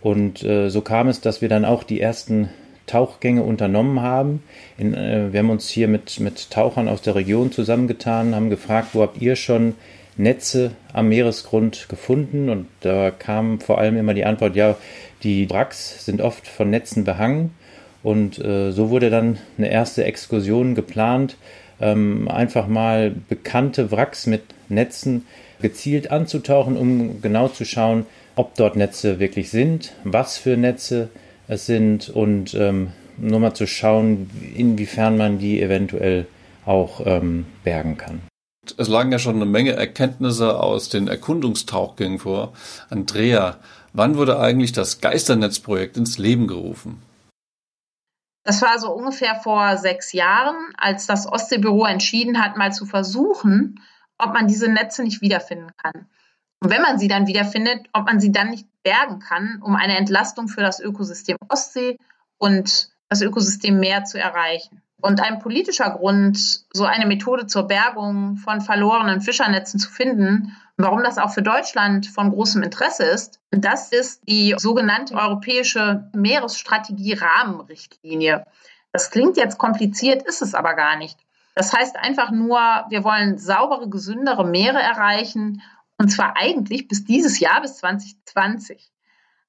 und 0.00 0.42
äh, 0.42 0.70
so 0.70 0.80
kam 0.80 1.08
es, 1.08 1.20
dass 1.20 1.42
wir 1.42 1.48
dann 1.48 1.64
auch 1.64 1.82
die 1.82 2.00
ersten 2.00 2.48
Tauchgänge 2.90 3.42
unternommen 3.42 4.00
haben. 4.00 4.42
In, 4.76 4.94
äh, 4.94 5.32
wir 5.32 5.40
haben 5.40 5.50
uns 5.50 5.68
hier 5.68 5.88
mit, 5.88 6.18
mit 6.20 6.50
Tauchern 6.50 6.88
aus 6.88 7.02
der 7.02 7.14
Region 7.14 7.52
zusammengetan, 7.52 8.34
haben 8.34 8.50
gefragt, 8.50 8.88
wo 8.92 9.02
habt 9.02 9.20
ihr 9.22 9.36
schon 9.36 9.74
Netze 10.16 10.72
am 10.92 11.08
Meeresgrund 11.08 11.88
gefunden? 11.88 12.48
Und 12.48 12.66
da 12.80 13.10
kam 13.10 13.60
vor 13.60 13.78
allem 13.78 13.96
immer 13.96 14.14
die 14.14 14.24
Antwort, 14.24 14.56
ja, 14.56 14.76
die 15.22 15.48
Wracks 15.48 16.04
sind 16.04 16.20
oft 16.20 16.48
von 16.48 16.70
Netzen 16.70 17.04
behangen. 17.04 17.54
Und 18.02 18.38
äh, 18.38 18.72
so 18.72 18.90
wurde 18.90 19.10
dann 19.10 19.38
eine 19.56 19.70
erste 19.70 20.04
Exkursion 20.04 20.74
geplant, 20.74 21.36
ähm, 21.80 22.28
einfach 22.28 22.66
mal 22.66 23.14
bekannte 23.28 23.92
Wracks 23.92 24.26
mit 24.26 24.42
Netzen 24.68 25.26
gezielt 25.60 26.10
anzutauchen, 26.10 26.76
um 26.76 27.20
genau 27.22 27.48
zu 27.48 27.64
schauen, 27.64 28.06
ob 28.36 28.54
dort 28.54 28.76
Netze 28.76 29.20
wirklich 29.20 29.50
sind, 29.50 29.92
was 30.02 30.38
für 30.38 30.56
Netze 30.56 31.10
es 31.50 31.66
sind 31.66 32.08
und 32.08 32.54
ähm, 32.54 32.92
nur 33.18 33.40
mal 33.40 33.54
zu 33.54 33.66
schauen, 33.66 34.30
inwiefern 34.56 35.18
man 35.18 35.38
die 35.38 35.60
eventuell 35.60 36.26
auch 36.64 37.04
ähm, 37.04 37.44
bergen 37.64 37.96
kann. 37.96 38.20
Es 38.78 38.86
lagen 38.86 39.10
ja 39.10 39.18
schon 39.18 39.34
eine 39.34 39.46
Menge 39.46 39.72
Erkenntnisse 39.72 40.60
aus 40.60 40.90
den 40.90 41.08
Erkundungstauchgängen 41.08 42.20
vor. 42.20 42.52
Andrea, 42.88 43.56
wann 43.92 44.16
wurde 44.16 44.38
eigentlich 44.38 44.70
das 44.70 45.00
Geisternetzprojekt 45.00 45.96
ins 45.96 46.18
Leben 46.18 46.46
gerufen? 46.46 47.02
Das 48.44 48.62
war 48.62 48.78
so 48.78 48.92
ungefähr 48.92 49.34
vor 49.34 49.76
sechs 49.76 50.12
Jahren, 50.12 50.56
als 50.76 51.06
das 51.06 51.26
Ostseebüro 51.26 51.84
entschieden 51.84 52.40
hat, 52.40 52.56
mal 52.56 52.72
zu 52.72 52.86
versuchen, 52.86 53.80
ob 54.18 54.34
man 54.34 54.46
diese 54.46 54.70
Netze 54.70 55.02
nicht 55.02 55.20
wiederfinden 55.20 55.72
kann. 55.82 56.06
Und 56.60 56.70
wenn 56.70 56.82
man 56.82 56.98
sie 56.98 57.08
dann 57.08 57.26
wiederfindet, 57.26 57.86
ob 57.92 58.06
man 58.06 58.20
sie 58.20 58.32
dann 58.32 58.50
nicht 58.50 58.66
bergen 58.82 59.18
kann, 59.18 59.60
um 59.62 59.76
eine 59.76 59.96
Entlastung 59.96 60.48
für 60.48 60.60
das 60.60 60.80
Ökosystem 60.80 61.36
Ostsee 61.48 61.98
und 62.38 62.90
das 63.08 63.22
Ökosystem 63.22 63.78
Meer 63.80 64.04
zu 64.04 64.18
erreichen. 64.18 64.82
Und 65.00 65.20
ein 65.20 65.38
politischer 65.38 65.90
Grund, 65.90 66.38
so 66.72 66.84
eine 66.84 67.06
Methode 67.06 67.46
zur 67.46 67.66
Bergung 67.66 68.36
von 68.36 68.60
verlorenen 68.60 69.22
Fischernetzen 69.22 69.80
zu 69.80 69.90
finden, 69.90 70.56
warum 70.76 71.02
das 71.02 71.18
auch 71.18 71.32
für 71.32 71.42
Deutschland 71.42 72.06
von 72.06 72.30
großem 72.30 72.62
Interesse 72.62 73.04
ist, 73.04 73.40
das 73.50 73.92
ist 73.92 74.28
die 74.28 74.54
sogenannte 74.58 75.14
Europäische 75.14 76.10
Meeresstrategie 76.14 77.14
Rahmenrichtlinie. 77.14 78.44
Das 78.92 79.10
klingt 79.10 79.36
jetzt 79.36 79.58
kompliziert, 79.58 80.22
ist 80.22 80.42
es 80.42 80.54
aber 80.54 80.74
gar 80.74 80.96
nicht. 80.96 81.18
Das 81.54 81.72
heißt 81.72 81.96
einfach 81.96 82.30
nur, 82.30 82.58
wir 82.88 83.02
wollen 83.02 83.38
saubere, 83.38 83.88
gesündere 83.88 84.46
Meere 84.46 84.80
erreichen 84.80 85.62
und 86.00 86.08
zwar 86.08 86.34
eigentlich 86.38 86.88
bis 86.88 87.04
dieses 87.04 87.40
Jahr, 87.40 87.60
bis 87.60 87.76
2020. 87.76 88.90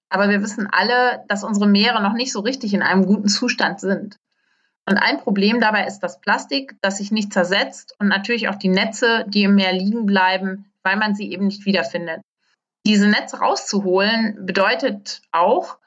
Aber 0.09 0.27
wir 0.27 0.41
wissen 0.41 0.67
alle, 0.69 1.23
dass 1.29 1.45
unsere 1.45 1.65
Meere 1.65 2.03
noch 2.03 2.11
nicht 2.11 2.33
so 2.33 2.41
richtig 2.41 2.73
in 2.73 2.81
einem 2.81 3.05
guten 3.05 3.29
Zustand 3.29 3.79
sind. 3.79 4.17
Und 4.85 4.97
ein 4.97 5.19
Problem 5.21 5.61
dabei 5.61 5.87
ist 5.87 5.99
das 5.99 6.19
Plastik, 6.19 6.75
das 6.81 6.97
sich 6.97 7.09
nicht 7.09 7.31
zersetzt 7.31 7.95
und 7.99 8.09
natürlich 8.09 8.49
auch 8.49 8.55
die 8.55 8.67
Netze, 8.67 9.23
die 9.29 9.43
im 9.43 9.55
Meer 9.55 9.71
liegen 9.71 10.05
bleiben, 10.05 10.69
weil 10.83 10.97
man 10.97 11.15
sie 11.15 11.31
eben 11.31 11.47
nicht 11.47 11.65
wiederfindet. 11.65 12.19
Diese 12.85 13.07
Netze 13.07 13.39
rauszuholen 13.39 14.45
bedeutet 14.45 15.21
auch, 15.31 15.77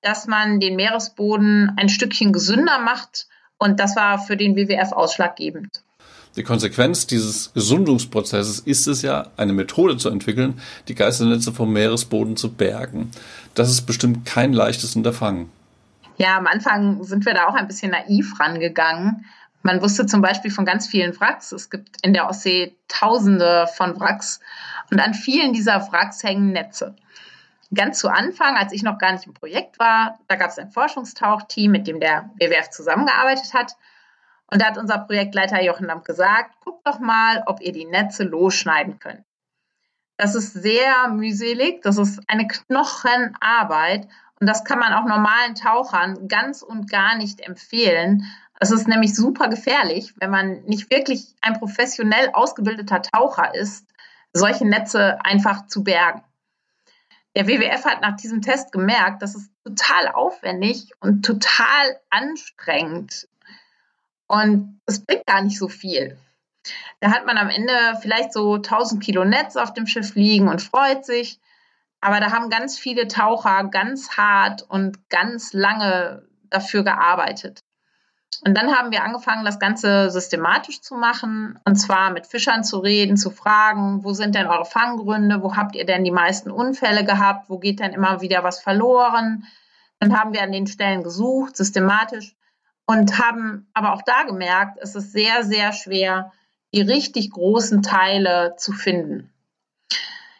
dass 0.00 0.28
man 0.28 0.60
den 0.60 0.76
Meeresboden 0.76 1.72
ein 1.76 1.88
Stückchen 1.88 2.32
gesünder 2.32 2.78
macht 2.78 3.26
und 3.58 3.80
das 3.80 3.96
war 3.96 4.20
für 4.20 4.36
den 4.36 4.54
WWF 4.54 4.92
ausschlaggebend. 4.92 5.82
Die 6.36 6.42
Konsequenz 6.42 7.06
dieses 7.06 7.52
Gesundungsprozesses 7.54 8.58
ist 8.60 8.88
es 8.88 9.02
ja, 9.02 9.28
eine 9.36 9.52
Methode 9.52 9.96
zu 9.96 10.08
entwickeln, 10.08 10.60
die 10.88 10.94
Geisternetze 10.94 11.52
vom 11.52 11.72
Meeresboden 11.72 12.36
zu 12.36 12.52
bergen. 12.52 13.10
Das 13.54 13.70
ist 13.70 13.82
bestimmt 13.82 14.26
kein 14.26 14.52
leichtes 14.52 14.96
Unterfangen. 14.96 15.50
Ja, 16.16 16.36
am 16.36 16.46
Anfang 16.46 17.02
sind 17.04 17.24
wir 17.24 17.34
da 17.34 17.46
auch 17.46 17.54
ein 17.54 17.66
bisschen 17.66 17.92
naiv 17.92 18.38
rangegangen. 18.40 19.24
Man 19.62 19.80
wusste 19.80 20.06
zum 20.06 20.22
Beispiel 20.22 20.50
von 20.50 20.64
ganz 20.64 20.86
vielen 20.86 21.18
Wracks. 21.18 21.52
Es 21.52 21.70
gibt 21.70 22.04
in 22.04 22.12
der 22.12 22.28
Ostsee 22.28 22.74
Tausende 22.88 23.66
von 23.74 23.98
Wracks 23.98 24.40
und 24.90 25.00
an 25.00 25.14
vielen 25.14 25.52
dieser 25.52 25.90
Wracks 25.90 26.22
hängen 26.22 26.52
Netze. 26.52 26.94
Ganz 27.72 27.98
zu 27.98 28.08
Anfang, 28.08 28.56
als 28.56 28.72
ich 28.72 28.82
noch 28.82 28.98
gar 28.98 29.12
nicht 29.12 29.26
im 29.26 29.34
Projekt 29.34 29.78
war, 29.78 30.18
da 30.28 30.36
gab 30.36 30.50
es 30.50 30.58
ein 30.58 30.70
Forschungstauchteam, 30.70 31.72
mit 31.72 31.86
dem 31.86 31.98
der 31.98 32.30
WWF 32.38 32.70
zusammengearbeitet 32.70 33.54
hat. 33.54 33.72
Und 34.54 34.62
da 34.62 34.66
hat 34.66 34.78
unser 34.78 34.98
Projektleiter 34.98 35.60
Jochen 35.64 35.86
Lamp 35.86 36.04
gesagt, 36.04 36.60
guckt 36.60 36.86
doch 36.86 37.00
mal, 37.00 37.42
ob 37.46 37.60
ihr 37.60 37.72
die 37.72 37.86
Netze 37.86 38.22
losschneiden 38.22 39.00
könnt. 39.00 39.24
Das 40.16 40.36
ist 40.36 40.52
sehr 40.52 41.08
mühselig, 41.08 41.82
das 41.82 41.98
ist 41.98 42.20
eine 42.28 42.46
Knochenarbeit 42.46 44.06
und 44.38 44.48
das 44.48 44.64
kann 44.64 44.78
man 44.78 44.92
auch 44.92 45.06
normalen 45.06 45.56
Tauchern 45.56 46.28
ganz 46.28 46.62
und 46.62 46.88
gar 46.88 47.16
nicht 47.16 47.40
empfehlen. 47.40 48.30
Es 48.60 48.70
ist 48.70 48.86
nämlich 48.86 49.16
super 49.16 49.48
gefährlich, 49.48 50.14
wenn 50.20 50.30
man 50.30 50.62
nicht 50.66 50.88
wirklich 50.88 51.34
ein 51.40 51.58
professionell 51.58 52.30
ausgebildeter 52.32 53.02
Taucher 53.02 53.56
ist, 53.56 53.88
solche 54.32 54.68
Netze 54.68 55.18
einfach 55.24 55.66
zu 55.66 55.82
bergen. 55.82 56.22
Der 57.34 57.48
WWF 57.48 57.86
hat 57.86 58.02
nach 58.02 58.14
diesem 58.14 58.40
Test 58.40 58.70
gemerkt, 58.70 59.20
dass 59.20 59.34
es 59.34 59.50
total 59.64 60.12
aufwendig 60.12 60.92
und 61.00 61.24
total 61.24 61.98
anstrengend 62.10 63.26
und 64.34 64.80
es 64.86 65.04
bringt 65.04 65.26
gar 65.26 65.42
nicht 65.42 65.58
so 65.58 65.68
viel. 65.68 66.18
Da 67.00 67.12
hat 67.12 67.26
man 67.26 67.36
am 67.36 67.50
Ende 67.50 67.72
vielleicht 68.00 68.32
so 68.32 68.54
1000 68.54 69.02
Kilo 69.02 69.24
Netz 69.24 69.56
auf 69.56 69.74
dem 69.74 69.86
Schiff 69.86 70.14
liegen 70.14 70.48
und 70.48 70.62
freut 70.62 71.04
sich. 71.04 71.38
Aber 72.00 72.20
da 72.20 72.32
haben 72.32 72.50
ganz 72.50 72.78
viele 72.78 73.08
Taucher 73.08 73.64
ganz 73.70 74.16
hart 74.16 74.62
und 74.62 75.08
ganz 75.08 75.52
lange 75.52 76.26
dafür 76.50 76.84
gearbeitet. 76.84 77.60
Und 78.44 78.56
dann 78.56 78.74
haben 78.74 78.90
wir 78.90 79.04
angefangen, 79.04 79.44
das 79.44 79.58
Ganze 79.58 80.10
systematisch 80.10 80.82
zu 80.82 80.96
machen. 80.96 81.58
Und 81.64 81.76
zwar 81.76 82.10
mit 82.10 82.26
Fischern 82.26 82.64
zu 82.64 82.78
reden, 82.78 83.16
zu 83.16 83.30
fragen, 83.30 84.04
wo 84.04 84.12
sind 84.12 84.34
denn 84.34 84.46
eure 84.46 84.64
Fanggründe? 84.64 85.42
Wo 85.42 85.56
habt 85.56 85.76
ihr 85.76 85.86
denn 85.86 86.04
die 86.04 86.10
meisten 86.10 86.50
Unfälle 86.50 87.04
gehabt? 87.04 87.48
Wo 87.48 87.58
geht 87.58 87.80
denn 87.80 87.92
immer 87.92 88.20
wieder 88.20 88.42
was 88.42 88.60
verloren? 88.60 89.46
Dann 89.98 90.18
haben 90.18 90.32
wir 90.34 90.42
an 90.42 90.52
den 90.52 90.66
Stellen 90.66 91.02
gesucht, 91.02 91.56
systematisch 91.56 92.34
und 92.86 93.18
haben 93.18 93.68
aber 93.72 93.92
auch 93.92 94.02
da 94.02 94.24
gemerkt, 94.24 94.78
es 94.80 94.94
ist 94.94 95.12
sehr, 95.12 95.42
sehr 95.42 95.72
schwer, 95.72 96.32
die 96.74 96.82
richtig 96.82 97.30
großen 97.30 97.82
Teile 97.82 98.54
zu 98.56 98.72
finden. 98.72 99.32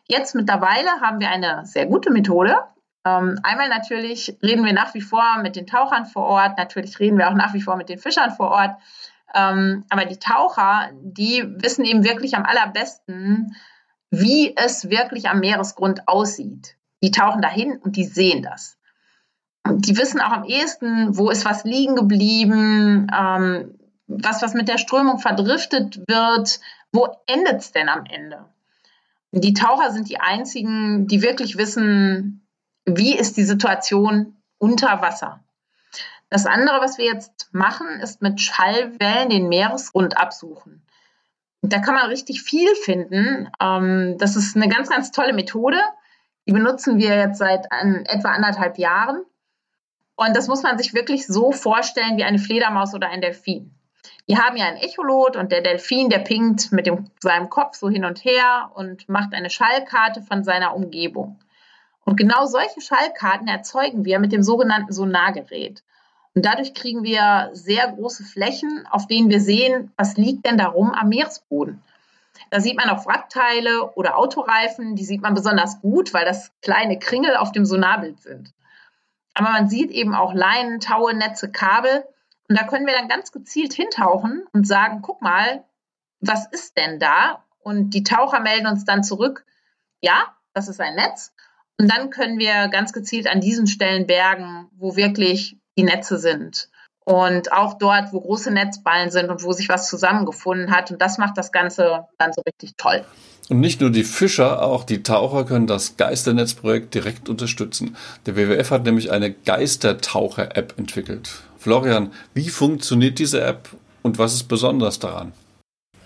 Jetzt 0.07 0.35
mittlerweile 0.35 1.01
haben 1.01 1.21
wir 1.21 1.31
eine 1.31 1.65
sehr 1.65 1.87
gute 1.87 2.11
Methode. 2.11 2.57
Ähm, 3.07 3.39
einmal 3.43 3.69
natürlich 3.69 4.37
reden 4.43 4.65
wir 4.65 4.73
nach 4.73 4.95
wie 4.95 5.01
vor 5.01 5.39
mit 5.43 5.57
den 5.57 5.67
Tauchern 5.67 6.07
vor 6.07 6.25
Ort, 6.25 6.59
natürlich 6.59 6.99
reden 6.99 7.19
wir 7.19 7.29
auch 7.29 7.35
nach 7.35 7.55
wie 7.55 7.63
vor 7.63 7.77
mit 7.77 7.89
den 7.89 7.99
Fischern 7.99 8.31
vor 8.31 8.51
Ort. 8.51 8.77
Ähm, 9.35 9.85
aber 9.89 10.05
die 10.05 10.19
Taucher, 10.19 10.91
die 11.01 11.45
wissen 11.57 11.85
eben 11.85 12.05
wirklich 12.05 12.37
am 12.37 12.45
allerbesten, 12.45 13.57
wie 14.11 14.55
es 14.57 14.91
wirklich 14.91 15.29
am 15.29 15.41
Meeresgrund 15.41 16.07
aussieht. 16.07 16.77
Die 17.03 17.11
tauchen 17.11 17.43
dahin 17.43 17.79
und 17.79 17.97
die 17.97 18.05
sehen 18.05 18.43
das 18.43 18.79
die 19.71 19.97
wissen 19.97 20.21
auch 20.21 20.33
am 20.33 20.45
ehesten, 20.45 21.17
wo 21.17 21.31
ist 21.31 21.45
was 21.45 21.65
liegen 21.65 21.97
geblieben, 21.97 23.07
ähm, 23.15 23.79
was, 24.07 24.43
was 24.43 24.55
mit 24.55 24.69
der 24.69 24.79
Strömung 24.79 25.19
verdriftet 25.19 26.01
wird, 26.07 26.61
wo 26.93 27.09
endet 27.27 27.61
es 27.61 27.73
denn 27.73 27.89
am 27.89 28.05
Ende? 28.05 28.45
Die 29.33 29.55
Taucher 29.55 29.91
sind 29.91 30.09
die 30.09 30.21
einzigen, 30.21 31.07
die 31.09 31.23
wirklich 31.23 31.57
wissen, 31.57 32.47
wie 32.85 33.17
ist 33.17 33.37
die 33.37 33.45
Situation 33.45 34.37
unter 34.59 35.01
Wasser. 35.01 35.41
Das 36.29 36.47
andere, 36.47 36.81
was 36.81 36.99
wir 36.99 37.07
jetzt 37.07 37.49
machen, 37.53 37.87
ist 38.01 38.23
mit 38.23 38.41
Schallwellen 38.41 39.31
den 39.31 39.49
Meeresgrund 39.49 40.19
absuchen. 40.19 40.83
Da 41.63 41.79
kann 41.79 41.95
man 41.95 42.07
richtig 42.11 42.43
viel 42.43 42.75
finden. 42.75 43.49
Ähm, 43.61 44.17
das 44.19 44.37
ist 44.37 44.55
eine 44.55 44.69
ganz, 44.69 44.91
ganz 44.91 45.11
tolle 45.11 45.33
Methode. 45.33 45.79
Die 46.47 46.53
benutzen 46.53 46.99
wir 46.99 47.17
jetzt 47.17 47.39
seit 47.39 47.67
etwa 47.71 48.29
anderthalb 48.29 48.79
Jahren. 48.79 49.25
Und 50.17 50.37
das 50.37 50.49
muss 50.49 50.63
man 50.63 50.79
sich 50.79 50.95
wirklich 50.95 51.27
so 51.27 51.53
vorstellen 51.53 52.17
wie 52.17 52.25
eine 52.25 52.39
Fledermaus 52.39 52.95
oder 52.95 53.09
ein 53.09 53.21
Delfin. 53.21 53.75
Die 54.29 54.39
haben 54.39 54.57
ja 54.57 54.67
ein 54.67 54.77
Echolot 54.77 55.37
und 55.37 55.53
der 55.53 55.61
Delfin, 55.61 56.09
der 56.09 56.21
pinkt 56.21 56.73
mit 56.73 56.87
dem, 56.87 57.11
seinem 57.21 57.51
Kopf 57.51 57.77
so 57.77 57.91
hin 57.91 58.05
und 58.05 58.25
her 58.25 58.71
und 58.75 59.09
macht 59.09 59.35
eine 59.35 59.51
Schallkarte 59.51 60.23
von 60.23 60.45
seiner 60.45 60.75
Umgebung. 60.75 61.39
Und 62.05 62.17
genau 62.17 62.47
solche 62.47 62.81
Schallkarten 62.81 63.49
erzeugen 63.49 64.05
wir 64.05 64.19
mit 64.19 64.33
dem 64.33 64.43
sogenannten 64.43 64.93
Sonargerät. 64.93 65.83
Und 66.35 66.45
dadurch 66.45 66.75
kriegen 66.75 67.03
wir 67.03 67.51
sehr 67.53 67.93
große 67.93 68.25
Flächen, 68.25 68.87
auf 68.91 69.07
denen 69.07 69.31
wir 69.31 69.41
sehen, 69.41 69.93
was 69.97 70.17
liegt 70.17 70.47
denn 70.47 70.59
darum 70.59 70.91
am 70.91 71.09
Meeresboden. 71.09 71.83
Da 72.51 72.61
sieht 72.61 72.77
man 72.77 72.91
auch 72.91 73.07
Wrackteile 73.07 73.93
oder 73.95 74.19
Autoreifen, 74.19 74.97
die 74.97 75.05
sieht 75.05 75.23
man 75.23 75.35
besonders 75.35 75.81
gut, 75.81 76.13
weil 76.13 76.25
das 76.25 76.51
kleine 76.61 76.99
Kringel 76.99 77.37
auf 77.37 77.53
dem 77.53 77.65
Sonarbild 77.65 78.21
sind. 78.21 78.53
Aber 79.35 79.51
man 79.51 79.69
sieht 79.69 79.91
eben 79.91 80.15
auch 80.15 80.33
Leinen, 80.33 80.81
Taue, 80.81 81.15
Netze, 81.15 81.51
Kabel. 81.51 82.05
Und 82.49 82.59
da 82.59 82.65
können 82.65 82.87
wir 82.87 82.95
dann 82.95 83.09
ganz 83.09 83.33
gezielt 83.33 83.73
hintauchen 83.73 84.45
und 84.53 84.67
sagen, 84.67 85.03
guck 85.03 85.23
mal, 85.23 85.65
was 86.21 86.47
ist 86.47 86.77
denn 86.77 86.99
da? 86.99 87.45
Und 87.59 87.91
die 87.91 88.03
Taucher 88.03 88.41
melden 88.41 88.67
uns 88.67 88.85
dann 88.85 89.03
zurück, 89.03 89.45
ja, 90.01 90.35
das 90.53 90.69
ist 90.69 90.81
ein 90.81 90.95
Netz. 90.95 91.33
Und 91.79 91.91
dann 91.91 92.11
können 92.11 92.39
wir 92.39 92.69
ganz 92.69 92.93
gezielt 92.93 93.27
an 93.27 93.41
diesen 93.41 93.67
Stellen 93.67 94.07
bergen, 94.07 94.69
wo 94.77 94.97
wirklich 94.97 95.59
die 95.77 95.83
Netze 95.83 96.19
sind. 96.19 96.71
Und 97.05 97.53
auch 97.53 97.75
dort, 97.75 98.13
wo 98.13 98.21
große 98.21 98.51
Netzballen 98.51 99.11
sind 99.11 99.29
und 99.29 99.43
wo 99.43 99.53
sich 99.53 99.69
was 99.69 99.89
zusammengefunden 99.89 100.71
hat. 100.71 100.91
Und 100.91 101.03
das 101.03 101.19
macht 101.19 101.37
das 101.37 101.53
Ganze 101.53 102.07
dann 102.19 102.33
so 102.33 102.43
richtig 102.47 102.77
toll. 102.77 103.05
Und 103.51 103.61
nicht 103.61 103.81
nur 103.81 103.91
die 103.91 104.05
Fischer, 104.05 104.63
auch 104.63 104.85
die 104.85 105.03
Taucher 105.03 105.45
können 105.45 105.67
das 105.67 105.97
Geisternetzprojekt 105.97 106.95
direkt 106.95 107.29
unterstützen. 107.29 107.97
Der 108.25 108.37
WWF 108.37 108.71
hat 108.71 108.85
nämlich 108.85 109.11
eine 109.11 109.33
Geistertaucher-App 109.33 110.75
entwickelt. 110.79 111.31
Florian, 111.59 112.11
wie 112.33 112.49
funktioniert 112.49 113.19
diese 113.19 113.43
App 113.43 113.69
und 114.03 114.19
was 114.19 114.35
ist 114.35 114.45
besonders 114.45 114.99
daran? 114.99 115.33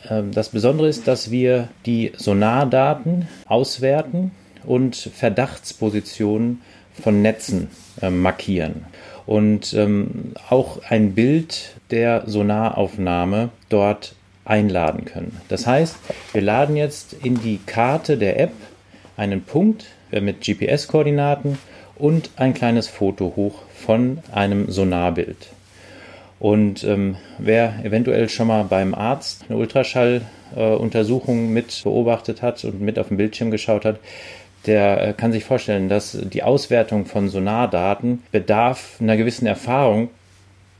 Ähm, 0.08 0.32
das 0.32 0.48
Besondere 0.48 0.88
ist, 0.88 1.06
dass 1.06 1.30
wir 1.30 1.68
die 1.86 2.12
Sonardaten 2.16 3.28
auswerten 3.46 4.32
und 4.64 4.96
Verdachtspositionen 4.96 6.62
von 7.00 7.22
Netzen 7.22 7.68
äh, 8.00 8.10
markieren. 8.10 8.84
Und 9.26 9.74
ähm, 9.74 10.32
auch 10.48 10.80
ein 10.88 11.14
Bild 11.14 11.76
der 11.90 12.24
Sonaraufnahme 12.26 13.50
dort 13.68 14.14
einladen 14.48 15.04
können. 15.04 15.40
Das 15.48 15.66
heißt, 15.66 15.96
wir 16.32 16.42
laden 16.42 16.76
jetzt 16.76 17.12
in 17.12 17.40
die 17.40 17.60
Karte 17.64 18.16
der 18.16 18.40
App 18.40 18.52
einen 19.16 19.42
Punkt 19.42 19.86
äh, 20.10 20.20
mit 20.20 20.40
GPS-Koordinaten 20.40 21.58
und 21.96 22.30
ein 22.36 22.54
kleines 22.54 22.88
Foto 22.88 23.34
hoch 23.36 23.62
von 23.74 24.18
einem 24.32 24.70
Sonarbild. 24.70 25.48
Und 26.40 26.84
ähm, 26.84 27.16
wer 27.38 27.84
eventuell 27.84 28.28
schon 28.28 28.46
mal 28.46 28.62
beim 28.62 28.94
Arzt 28.94 29.44
eine 29.48 29.58
Ultraschalluntersuchung 29.58 31.48
äh, 31.48 31.50
mit 31.50 31.80
beobachtet 31.82 32.42
hat 32.42 32.64
und 32.64 32.80
mit 32.80 32.98
auf 32.98 33.08
dem 33.08 33.16
Bildschirm 33.16 33.50
geschaut 33.50 33.84
hat, 33.84 33.98
der 34.66 35.08
äh, 35.08 35.12
kann 35.12 35.32
sich 35.32 35.44
vorstellen, 35.44 35.88
dass 35.88 36.16
die 36.20 36.42
Auswertung 36.42 37.06
von 37.06 37.28
Sonardaten 37.28 38.22
bedarf 38.30 38.98
einer 39.00 39.16
gewissen 39.16 39.46
Erfahrung, 39.46 40.10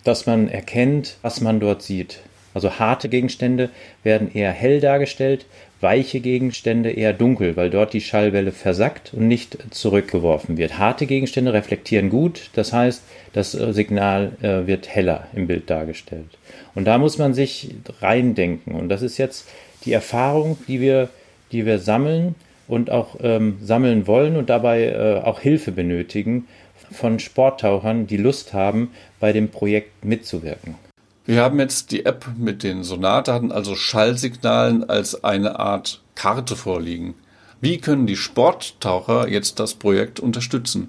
dass 0.05 0.27
man 0.27 0.49
erkennt, 0.49 1.17
was 1.23 1.41
man 1.41 1.59
dort 1.59 1.83
sieht. 1.83 2.21
Also 2.55 2.79
harte 2.79 3.09
Gegenstände 3.09 3.71
werden 4.03 4.31
eher 4.33 4.53
hell 4.53 4.81
dargestellt, 4.81 5.47
weiche 5.81 6.21
Gegenstände 6.21 6.91
eher 6.91 7.13
dunkel, 7.13 7.57
weil 7.57 7.71
dort 7.71 7.93
die 7.93 8.01
Schallwelle 8.01 8.53
versackt 8.53 9.13
und 9.15 9.29
nicht 9.29 9.59
zurückgeworfen 9.71 10.57
wird. 10.57 10.79
Harte 10.79 11.07
Gegenstände 11.07 11.53
reflektieren 11.53 12.11
gut, 12.11 12.51
das 12.55 12.73
heißt, 12.73 13.03
das 13.33 13.55
äh, 13.55 13.73
Signal 13.73 14.33
äh, 14.43 14.67
wird 14.67 14.89
heller 14.89 15.29
im 15.35 15.47
Bild 15.47 15.71
dargestellt. 15.71 16.39
Und 16.75 16.87
da 16.87 16.99
muss 16.99 17.19
man 17.19 17.35
sich 17.35 17.75
reindenken. 18.01 18.75
Und 18.75 18.89
das 18.89 19.03
ist 19.03 19.19
jetzt 19.19 19.49
die 19.85 19.93
Erfahrung, 19.93 20.59
die 20.67 20.81
wir, 20.81 21.09
die 21.53 21.67
wir 21.67 21.79
sammeln 21.79 22.35
und 22.67 22.91
auch 22.91 23.17
ähm, 23.23 23.59
sammeln 23.63 24.07
wollen 24.07 24.37
und 24.37 24.51
dabei 24.51 24.85
äh, 24.85 25.21
auch 25.25 25.41
Hilfe 25.41 25.73
benötigen 25.73 26.47
von 26.91 27.19
Sporttauchern, 27.19 28.07
die 28.07 28.17
Lust 28.17 28.53
haben, 28.55 28.91
bei 29.21 29.33
dem 29.33 29.49
Projekt 29.49 30.05
mitzuwirken. 30.05 30.88
Wir 31.29 31.43
haben 31.43 31.61
jetzt 31.61 31.93
die 31.93 32.07
App 32.07 32.25
mit 32.39 32.63
den 32.63 32.85
Sonardaten, 32.85 33.53
also 33.53 33.75
Schallsignalen, 33.75 34.89
als 34.89 35.25
eine 35.25 35.61
Art 35.61 36.01
Karte 36.15 36.57
vorliegen. 36.57 37.17
Wie 37.61 37.77
können 37.77 38.07
die 38.07 38.17
Sporttaucher 38.17 39.29
jetzt 39.29 39.61
das 39.61 39.75
Projekt 39.75 40.21
unterstützen? 40.21 40.89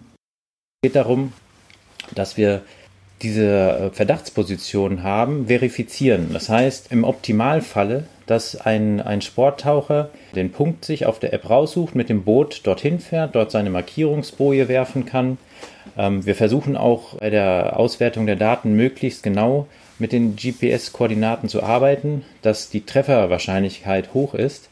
Es 0.82 0.88
geht 0.88 0.96
darum, 0.96 1.34
dass 2.16 2.38
wir 2.38 2.62
diese 3.22 3.44
äh, 3.44 3.90
Verdachtsposition 3.90 5.04
haben, 5.04 5.48
verifizieren. 5.48 6.30
Das 6.32 6.48
heißt, 6.48 6.90
im 6.90 7.04
Optimalfalle 7.04 8.06
dass 8.30 8.56
ein, 8.56 9.02
ein 9.02 9.22
Sporttaucher 9.22 10.12
den 10.36 10.52
Punkt 10.52 10.86
sich 10.86 11.08
auf 11.08 11.18
der 11.18 11.34
App 11.34 11.50
raussucht, 11.50 11.96
mit 11.96 12.10
dem 12.10 12.24
Boot 12.24 12.62
dorthin 12.64 13.00
fährt, 13.00 13.34
dort 13.34 13.50
seine 13.50 13.72
Markierungsboje 13.72 14.68
werfen 14.68 15.06
kann. 15.06 15.40
Ähm, 15.98 16.24
wir 16.28 16.36
versuchen 16.36 16.78
auch 16.78 17.16
bei 17.16 17.32
der 17.32 17.78
Auswertung 17.78 18.28
der 18.28 18.36
Daten 18.36 18.74
möglichst 18.74 19.24
genau 19.24 19.68
mit 20.00 20.12
den 20.12 20.36
GPS-Koordinaten 20.36 21.50
zu 21.50 21.64
arbeiten, 21.64 22.24
dass 22.42 22.70
die 22.70 22.86
Trefferwahrscheinlichkeit 22.86 24.14
hoch 24.14 24.34
ist 24.34 24.70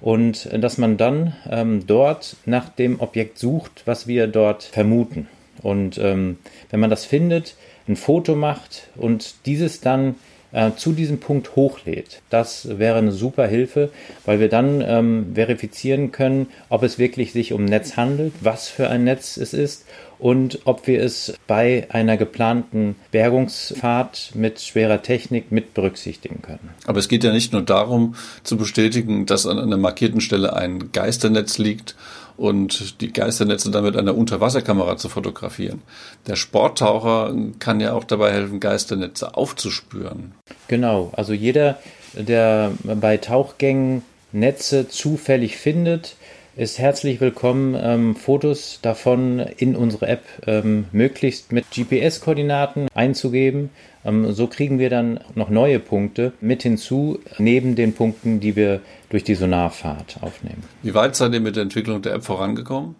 und 0.00 0.48
dass 0.52 0.78
man 0.78 0.96
dann 0.96 1.34
ähm, 1.50 1.86
dort 1.86 2.36
nach 2.46 2.68
dem 2.68 3.00
Objekt 3.00 3.38
sucht, 3.38 3.82
was 3.84 4.06
wir 4.06 4.26
dort 4.26 4.62
vermuten. 4.62 5.28
Und 5.62 5.98
ähm, 5.98 6.38
wenn 6.70 6.80
man 6.80 6.90
das 6.90 7.04
findet, 7.04 7.56
ein 7.88 7.96
Foto 7.96 8.34
macht 8.34 8.88
und 8.96 9.46
dieses 9.46 9.80
dann 9.80 10.14
äh, 10.52 10.72
zu 10.76 10.92
diesem 10.92 11.20
Punkt 11.20 11.56
hochlädt. 11.56 12.22
Das 12.30 12.78
wäre 12.78 12.98
eine 12.98 13.12
super 13.12 13.46
Hilfe, 13.46 13.90
weil 14.24 14.40
wir 14.40 14.48
dann 14.48 14.82
ähm, 14.86 15.32
verifizieren 15.34 16.12
können, 16.12 16.48
ob 16.68 16.82
es 16.82 16.98
wirklich 16.98 17.32
sich 17.32 17.52
um 17.52 17.64
Netz 17.64 17.96
handelt, 17.96 18.32
was 18.40 18.68
für 18.68 18.88
ein 18.88 19.04
Netz 19.04 19.36
es 19.36 19.52
ist 19.52 19.84
und 20.18 20.60
ob 20.64 20.86
wir 20.86 21.02
es 21.02 21.34
bei 21.46 21.86
einer 21.90 22.16
geplanten 22.16 22.96
Bergungsfahrt 23.10 24.32
mit 24.34 24.60
schwerer 24.60 25.02
Technik 25.02 25.52
mit 25.52 25.74
berücksichtigen 25.74 26.42
können. 26.42 26.70
Aber 26.86 26.98
es 26.98 27.08
geht 27.08 27.24
ja 27.24 27.32
nicht 27.32 27.52
nur 27.52 27.62
darum 27.62 28.14
zu 28.42 28.56
bestätigen, 28.56 29.26
dass 29.26 29.46
an 29.46 29.58
einer 29.58 29.76
markierten 29.76 30.20
Stelle 30.20 30.54
ein 30.54 30.92
Geisternetz 30.92 31.58
liegt 31.58 31.94
und 32.36 33.00
die 33.00 33.12
Geisternetze 33.12 33.70
dann 33.70 33.84
mit 33.84 33.96
einer 33.96 34.16
Unterwasserkamera 34.16 34.96
zu 34.96 35.08
fotografieren. 35.08 35.82
Der 36.26 36.36
Sporttaucher 36.36 37.34
kann 37.58 37.80
ja 37.80 37.92
auch 37.92 38.04
dabei 38.04 38.32
helfen, 38.32 38.60
Geisternetze 38.60 39.36
aufzuspüren. 39.36 40.34
Genau, 40.68 41.12
also 41.16 41.32
jeder, 41.32 41.78
der 42.14 42.72
bei 42.82 43.16
Tauchgängen 43.16 44.02
Netze 44.30 44.88
zufällig 44.88 45.56
findet, 45.56 46.16
ist 46.58 46.80
herzlich 46.80 47.20
willkommen, 47.20 47.76
ähm, 47.80 48.16
Fotos 48.16 48.80
davon 48.82 49.38
in 49.38 49.76
unsere 49.76 50.08
App 50.08 50.24
ähm, 50.44 50.86
möglichst 50.90 51.52
mit 51.52 51.66
GPS-Koordinaten 51.70 52.88
einzugeben. 52.94 53.70
Ähm, 54.04 54.32
so 54.32 54.48
kriegen 54.48 54.80
wir 54.80 54.90
dann 54.90 55.20
noch 55.36 55.50
neue 55.50 55.78
Punkte 55.78 56.32
mit 56.40 56.64
hinzu, 56.64 57.20
neben 57.38 57.76
den 57.76 57.94
Punkten, 57.94 58.40
die 58.40 58.56
wir 58.56 58.80
durch 59.08 59.22
die 59.22 59.36
Sonarfahrt 59.36 60.16
aufnehmen. 60.20 60.64
Wie 60.82 60.94
weit 60.94 61.14
seid 61.14 61.32
ihr 61.32 61.40
mit 61.40 61.54
der 61.54 61.62
Entwicklung 61.62 62.02
der 62.02 62.14
App 62.14 62.24
vorangekommen? 62.24 62.96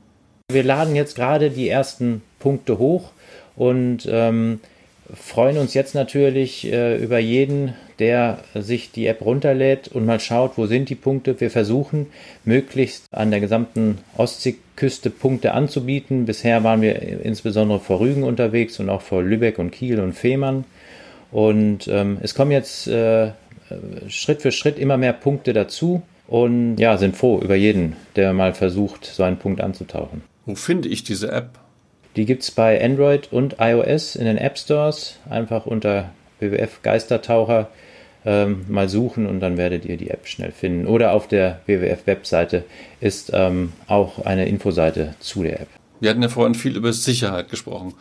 Wir 0.52 0.62
laden 0.62 0.94
jetzt 0.94 1.16
gerade 1.16 1.50
die 1.50 1.68
ersten 1.68 2.22
Punkte 2.38 2.78
hoch 2.78 3.10
und 3.56 4.08
ähm, 4.08 4.60
freuen 5.14 5.58
uns 5.58 5.74
jetzt 5.74 5.94
natürlich 5.94 6.70
äh, 6.70 6.96
über 6.96 7.18
jeden, 7.18 7.74
der 7.98 8.38
sich 8.54 8.92
die 8.92 9.06
App 9.06 9.22
runterlädt 9.22 9.88
und 9.88 10.06
mal 10.06 10.20
schaut, 10.20 10.52
wo 10.56 10.66
sind 10.66 10.88
die 10.88 10.94
Punkte. 10.94 11.40
Wir 11.40 11.50
versuchen 11.50 12.06
möglichst 12.44 13.06
an 13.12 13.30
der 13.30 13.40
gesamten 13.40 13.98
Ostseeküste 14.16 15.10
Punkte 15.10 15.52
anzubieten. 15.52 16.26
Bisher 16.26 16.62
waren 16.62 16.80
wir 16.80 17.00
insbesondere 17.24 17.80
vor 17.80 18.00
Rügen 18.00 18.22
unterwegs 18.22 18.78
und 18.78 18.88
auch 18.88 19.02
vor 19.02 19.22
Lübeck 19.22 19.58
und 19.58 19.70
Kiel 19.70 20.00
und 20.00 20.12
Fehmarn. 20.12 20.64
Und 21.30 21.88
ähm, 21.88 22.18
es 22.22 22.34
kommen 22.34 22.52
jetzt 22.52 22.86
äh, 22.86 23.32
Schritt 24.08 24.42
für 24.42 24.52
Schritt 24.52 24.78
immer 24.78 24.96
mehr 24.96 25.12
Punkte 25.12 25.52
dazu 25.52 26.02
und 26.26 26.76
ja, 26.76 26.96
sind 26.98 27.16
froh 27.16 27.40
über 27.40 27.56
jeden, 27.56 27.96
der 28.16 28.32
mal 28.32 28.54
versucht, 28.54 29.04
so 29.04 29.22
einen 29.22 29.38
Punkt 29.38 29.60
anzutauchen. 29.60 30.22
Wo 30.46 30.54
finde 30.54 30.88
ich 30.88 31.02
diese 31.04 31.30
App? 31.32 31.58
Die 32.18 32.26
gibt 32.26 32.42
es 32.42 32.50
bei 32.50 32.84
Android 32.84 33.32
und 33.32 33.58
iOS 33.60 34.16
in 34.16 34.24
den 34.24 34.38
App 34.38 34.58
Stores. 34.58 35.20
Einfach 35.30 35.66
unter 35.66 36.10
WWF 36.40 36.82
Geistertaucher 36.82 37.70
ähm, 38.26 38.64
mal 38.66 38.88
suchen 38.88 39.24
und 39.24 39.38
dann 39.38 39.56
werdet 39.56 39.84
ihr 39.84 39.96
die 39.96 40.10
App 40.10 40.26
schnell 40.26 40.50
finden. 40.50 40.88
Oder 40.88 41.12
auf 41.12 41.28
der 41.28 41.60
WWF-Webseite 41.66 42.64
ist 42.98 43.30
ähm, 43.32 43.72
auch 43.86 44.26
eine 44.26 44.48
Infoseite 44.48 45.14
zu 45.20 45.44
der 45.44 45.60
App. 45.60 45.68
Wir 46.00 46.10
hatten 46.10 46.20
ja 46.20 46.28
vorhin 46.28 46.56
viel 46.56 46.76
über 46.76 46.92
Sicherheit 46.92 47.50
gesprochen. 47.50 47.94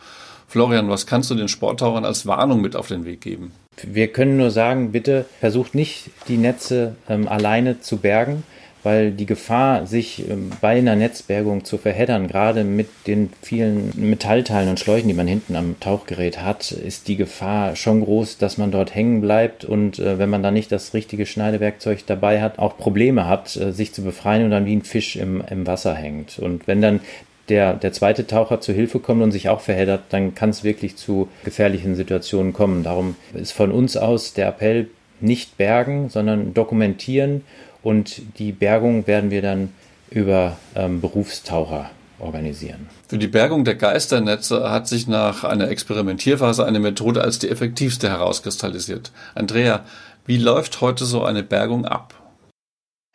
Florian, 0.48 0.90
was 0.90 1.06
kannst 1.06 1.30
du 1.30 1.36
den 1.36 1.46
Sporttauchern 1.46 2.04
als 2.04 2.26
Warnung 2.26 2.60
mit 2.60 2.74
auf 2.74 2.88
den 2.88 3.04
Weg 3.04 3.20
geben? 3.20 3.52
Wir 3.84 4.08
können 4.08 4.36
nur 4.36 4.50
sagen, 4.50 4.90
bitte 4.90 5.26
versucht 5.38 5.76
nicht, 5.76 6.10
die 6.26 6.38
Netze 6.38 6.96
ähm, 7.08 7.28
alleine 7.28 7.80
zu 7.82 7.98
bergen, 7.98 8.42
weil 8.82 9.10
die 9.10 9.26
Gefahr, 9.26 9.86
sich 9.86 10.28
ähm, 10.28 10.50
bei 10.60 10.78
einer 10.78 10.96
Netzbergung 10.96 11.64
zu 11.64 11.78
verheddern, 11.78 12.28
gerade 12.28 12.64
mit 12.64 12.88
den 13.06 13.30
vielen 13.42 13.92
Metallteilen 13.96 14.70
und 14.70 14.80
Schläuchen, 14.80 15.08
die 15.08 15.14
man 15.14 15.26
hinten 15.26 15.56
am 15.56 15.78
Tauchgerät 15.80 16.42
hat, 16.42 16.72
ist 16.72 17.08
die 17.08 17.16
Gefahr 17.16 17.76
schon 17.76 18.02
groß, 18.02 18.38
dass 18.38 18.58
man 18.58 18.70
dort 18.70 18.94
hängen 18.94 19.20
bleibt 19.20 19.64
und 19.64 19.98
äh, 19.98 20.18
wenn 20.18 20.30
man 20.30 20.42
da 20.42 20.50
nicht 20.50 20.72
das 20.72 20.94
richtige 20.94 21.26
Schneidewerkzeug 21.26 22.06
dabei 22.06 22.40
hat, 22.40 22.58
auch 22.58 22.76
Probleme 22.76 23.26
hat, 23.26 23.56
äh, 23.56 23.72
sich 23.72 23.92
zu 23.92 24.02
befreien 24.02 24.44
und 24.44 24.50
dann 24.50 24.66
wie 24.66 24.76
ein 24.76 24.82
Fisch 24.82 25.16
im, 25.16 25.42
im 25.50 25.66
Wasser 25.66 25.94
hängt. 25.94 26.38
Und 26.38 26.66
wenn 26.66 26.80
dann 26.80 27.00
der, 27.48 27.74
der 27.74 27.92
zweite 27.92 28.26
Taucher 28.26 28.60
zu 28.60 28.72
Hilfe 28.72 29.00
kommt 29.00 29.22
und 29.22 29.32
sich 29.32 29.48
auch 29.48 29.60
verheddert, 29.60 30.02
dann 30.10 30.34
kann 30.34 30.50
es 30.50 30.64
wirklich 30.64 30.96
zu 30.96 31.28
gefährlichen 31.44 31.94
Situationen 31.94 32.52
kommen. 32.52 32.82
Darum 32.82 33.16
ist 33.34 33.52
von 33.52 33.72
uns 33.72 33.96
aus 33.96 34.34
der 34.34 34.48
Appell 34.48 34.88
nicht 35.20 35.56
bergen, 35.56 36.08
sondern 36.08 36.54
dokumentieren 36.54 37.44
und 37.82 38.38
die 38.38 38.52
Bergung 38.52 39.06
werden 39.06 39.30
wir 39.30 39.42
dann 39.42 39.72
über 40.10 40.56
ähm, 40.74 41.00
Berufstaucher 41.00 41.90
organisieren. 42.18 42.88
Für 43.08 43.18
die 43.18 43.28
Bergung 43.28 43.64
der 43.64 43.76
Geisternetze 43.76 44.70
hat 44.70 44.88
sich 44.88 45.06
nach 45.06 45.44
einer 45.44 45.68
Experimentierphase 45.68 46.64
eine 46.66 46.80
Methode 46.80 47.22
als 47.22 47.38
die 47.38 47.48
effektivste 47.48 48.08
herauskristallisiert. 48.08 49.12
Andrea, 49.34 49.84
wie 50.26 50.38
läuft 50.38 50.80
heute 50.80 51.04
so 51.04 51.24
eine 51.24 51.42
Bergung 51.42 51.84
ab? 51.84 52.14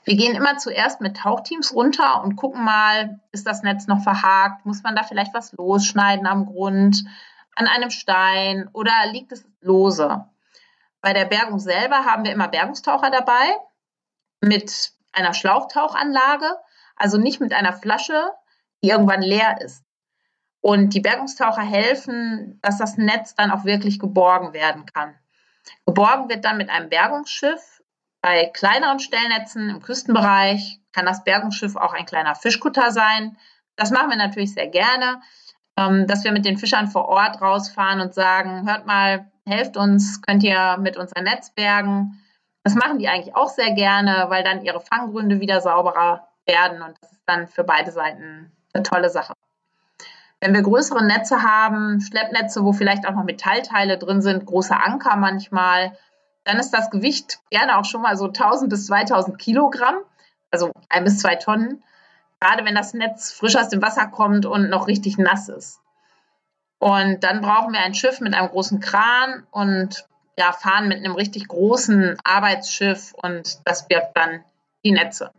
Wir 0.05 0.17
gehen 0.17 0.35
immer 0.35 0.57
zuerst 0.57 0.99
mit 0.99 1.17
Tauchteams 1.17 1.73
runter 1.73 2.23
und 2.23 2.35
gucken 2.35 2.63
mal, 2.63 3.19
ist 3.31 3.47
das 3.47 3.63
Netz 3.63 3.87
noch 3.87 4.03
verhakt? 4.03 4.65
Muss 4.65 4.83
man 4.83 4.95
da 4.95 5.03
vielleicht 5.03 5.33
was 5.33 5.53
losschneiden 5.53 6.27
am 6.27 6.45
Grund, 6.45 7.03
an 7.55 7.67
einem 7.67 7.89
Stein 7.89 8.69
oder 8.73 8.91
liegt 9.11 9.31
es 9.31 9.45
lose? 9.61 10.25
Bei 11.03 11.11
der 11.11 11.25
Bergung 11.25 11.59
selber 11.59 12.05
haben 12.05 12.23
wir 12.23 12.31
immer 12.31 12.47
Bergungstaucher 12.47 13.11
dabei 13.11 13.57
mit 14.39 14.93
einer 15.11 15.33
Schlauchtauchanlage, 15.33 16.49
also 16.95 17.17
nicht 17.17 17.41
mit 17.41 17.51
einer 17.51 17.73
Flasche, 17.73 18.31
die 18.81 18.89
irgendwann 18.89 19.21
leer 19.21 19.59
ist. 19.61 19.83
Und 20.61 20.93
die 20.93 21.01
Bergungstaucher 21.01 21.61
helfen, 21.61 22.57
dass 22.61 22.77
das 22.77 22.97
Netz 22.97 23.35
dann 23.35 23.51
auch 23.51 23.65
wirklich 23.65 23.99
geborgen 23.99 24.53
werden 24.53 24.85
kann. 24.85 25.13
Geborgen 25.85 26.29
wird 26.29 26.45
dann 26.45 26.57
mit 26.57 26.69
einem 26.69 26.87
Bergungsschiff 26.87 27.81
bei 28.21 28.45
kleineren 28.45 28.99
Stellnetzen 28.99 29.69
im 29.69 29.81
Küstenbereich 29.81 30.79
kann 30.93 31.05
das 31.05 31.25
Bergungsschiff 31.25 31.75
auch 31.75 31.91
ein 31.91 32.05
kleiner 32.05 32.35
Fischkutter 32.35 32.91
sein. 32.91 33.35
Das 33.75 33.91
machen 33.91 34.09
wir 34.09 34.15
natürlich 34.15 34.53
sehr 34.53 34.67
gerne, 34.67 35.21
ähm, 35.75 36.07
dass 36.07 36.23
wir 36.23 36.31
mit 36.31 36.45
den 36.45 36.57
Fischern 36.57 36.87
vor 36.87 37.09
Ort 37.09 37.41
rausfahren 37.41 37.99
und 37.99 38.13
sagen, 38.13 38.65
hört 38.65 38.85
mal, 38.85 39.32
helft 39.45 39.77
uns, 39.77 40.21
könnt 40.21 40.43
ihr 40.43 40.77
mit 40.77 40.97
uns 40.97 41.13
ein 41.13 41.25
Netz 41.25 41.49
bergen. 41.49 42.19
Das 42.63 42.75
machen 42.75 42.99
die 42.99 43.07
eigentlich 43.07 43.35
auch 43.35 43.49
sehr 43.49 43.71
gerne, 43.71 44.25
weil 44.29 44.43
dann 44.43 44.63
ihre 44.63 44.79
Fanggründe 44.79 45.39
wieder 45.39 45.61
sauberer 45.61 46.27
werden 46.45 46.81
und 46.81 46.95
das 47.01 47.11
ist 47.11 47.23
dann 47.25 47.47
für 47.47 47.63
beide 47.63 47.91
Seiten 47.91 48.51
eine 48.73 48.83
tolle 48.83 49.09
Sache. 49.09 49.33
Wenn 50.39 50.53
wir 50.53 50.61
größere 50.61 51.05
Netze 51.05 51.41
haben, 51.41 52.01
Schleppnetze, 52.01 52.65
wo 52.65 52.73
vielleicht 52.73 53.07
auch 53.07 53.13
noch 53.13 53.23
Metallteile 53.23 53.97
drin 53.97 54.21
sind, 54.21 54.45
große 54.45 54.75
Anker 54.75 55.15
manchmal, 55.15 55.97
dann 56.43 56.59
ist 56.59 56.71
das 56.71 56.89
Gewicht 56.89 57.39
gerne 57.49 57.77
auch 57.77 57.85
schon 57.85 58.01
mal 58.01 58.17
so 58.17 58.25
1000 58.25 58.69
bis 58.69 58.87
2000 58.87 59.39
Kilogramm, 59.39 59.95
also 60.51 60.71
ein 60.89 61.05
bis 61.05 61.19
zwei 61.19 61.35
Tonnen, 61.35 61.81
gerade 62.39 62.65
wenn 62.65 62.75
das 62.75 62.93
Netz 62.93 63.31
frisch 63.31 63.55
aus 63.55 63.69
dem 63.69 63.81
Wasser 63.81 64.07
kommt 64.07 64.45
und 64.45 64.69
noch 64.69 64.87
richtig 64.87 65.17
nass 65.17 65.47
ist. 65.47 65.79
Und 66.83 67.23
dann 67.23 67.39
brauchen 67.39 67.71
wir 67.71 67.79
ein 67.79 67.95
Schiff 67.95 68.19
mit 68.19 68.33
einem 68.33 68.49
großen 68.49 68.81
Kran 68.81 69.43
und 69.51 70.03
ja, 70.37 70.51
fahren 70.51 70.89
mit 70.89 70.97
einem 70.97 71.15
richtig 71.15 71.47
großen 71.47 72.17
Arbeitsschiff 72.25 73.13
und 73.13 73.59
das 73.63 73.87
birgt 73.87 74.17
dann 74.17 74.41
die 74.83 74.91
Netze. 74.91 75.31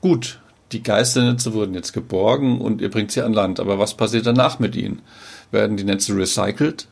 Gut, 0.00 0.38
die 0.70 0.84
Geisternetze 0.84 1.52
wurden 1.52 1.74
jetzt 1.74 1.94
geborgen 1.94 2.60
und 2.60 2.80
ihr 2.80 2.92
bringt 2.92 3.10
sie 3.10 3.22
an 3.22 3.32
Land. 3.32 3.58
Aber 3.58 3.80
was 3.80 3.94
passiert 3.94 4.26
danach 4.26 4.60
mit 4.60 4.76
ihnen? 4.76 5.02
Werden 5.50 5.76
die 5.76 5.82
Netze 5.82 6.14
recycelt? 6.16 6.86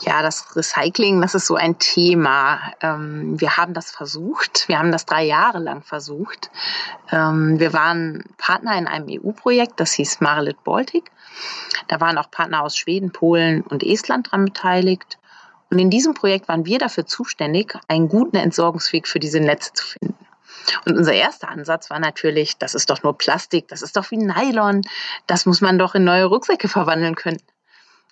Ja, 0.00 0.20
das 0.20 0.54
Recycling, 0.54 1.22
das 1.22 1.34
ist 1.34 1.46
so 1.46 1.54
ein 1.54 1.78
Thema. 1.78 2.60
Ähm, 2.82 3.40
wir 3.40 3.56
haben 3.56 3.72
das 3.72 3.90
versucht. 3.90 4.68
Wir 4.68 4.78
haben 4.78 4.92
das 4.92 5.06
drei 5.06 5.24
Jahre 5.24 5.60
lang 5.60 5.82
versucht. 5.82 6.50
Ähm, 7.10 7.58
wir 7.58 7.72
waren 7.72 8.24
Partner 8.36 8.76
in 8.76 8.86
einem 8.86 9.06
EU-Projekt, 9.08 9.80
das 9.80 9.94
hieß 9.94 10.20
Marelit 10.20 10.62
Baltic. 10.62 11.10
Da 11.88 12.00
waren 12.00 12.18
auch 12.18 12.30
Partner 12.30 12.62
aus 12.62 12.76
Schweden, 12.76 13.12
Polen 13.12 13.62
und 13.62 13.82
Estland 13.82 14.30
dran 14.30 14.44
beteiligt. 14.44 15.18
Und 15.70 15.78
in 15.78 15.90
diesem 15.90 16.14
Projekt 16.14 16.48
waren 16.48 16.64
wir 16.64 16.78
dafür 16.78 17.06
zuständig, 17.06 17.74
einen 17.88 18.08
guten 18.08 18.36
Entsorgungsweg 18.36 19.08
für 19.08 19.18
diese 19.18 19.40
Netze 19.40 19.72
zu 19.72 19.84
finden. 19.84 20.26
Und 20.84 20.96
unser 20.96 21.12
erster 21.12 21.48
Ansatz 21.48 21.90
war 21.90 21.98
natürlich, 21.98 22.58
das 22.58 22.74
ist 22.74 22.90
doch 22.90 23.02
nur 23.02 23.16
Plastik, 23.16 23.68
das 23.68 23.82
ist 23.82 23.96
doch 23.96 24.10
wie 24.10 24.16
Nylon, 24.16 24.82
das 25.26 25.46
muss 25.46 25.60
man 25.60 25.78
doch 25.78 25.94
in 25.94 26.04
neue 26.04 26.24
Rucksäcke 26.24 26.68
verwandeln 26.68 27.14
können. 27.14 27.40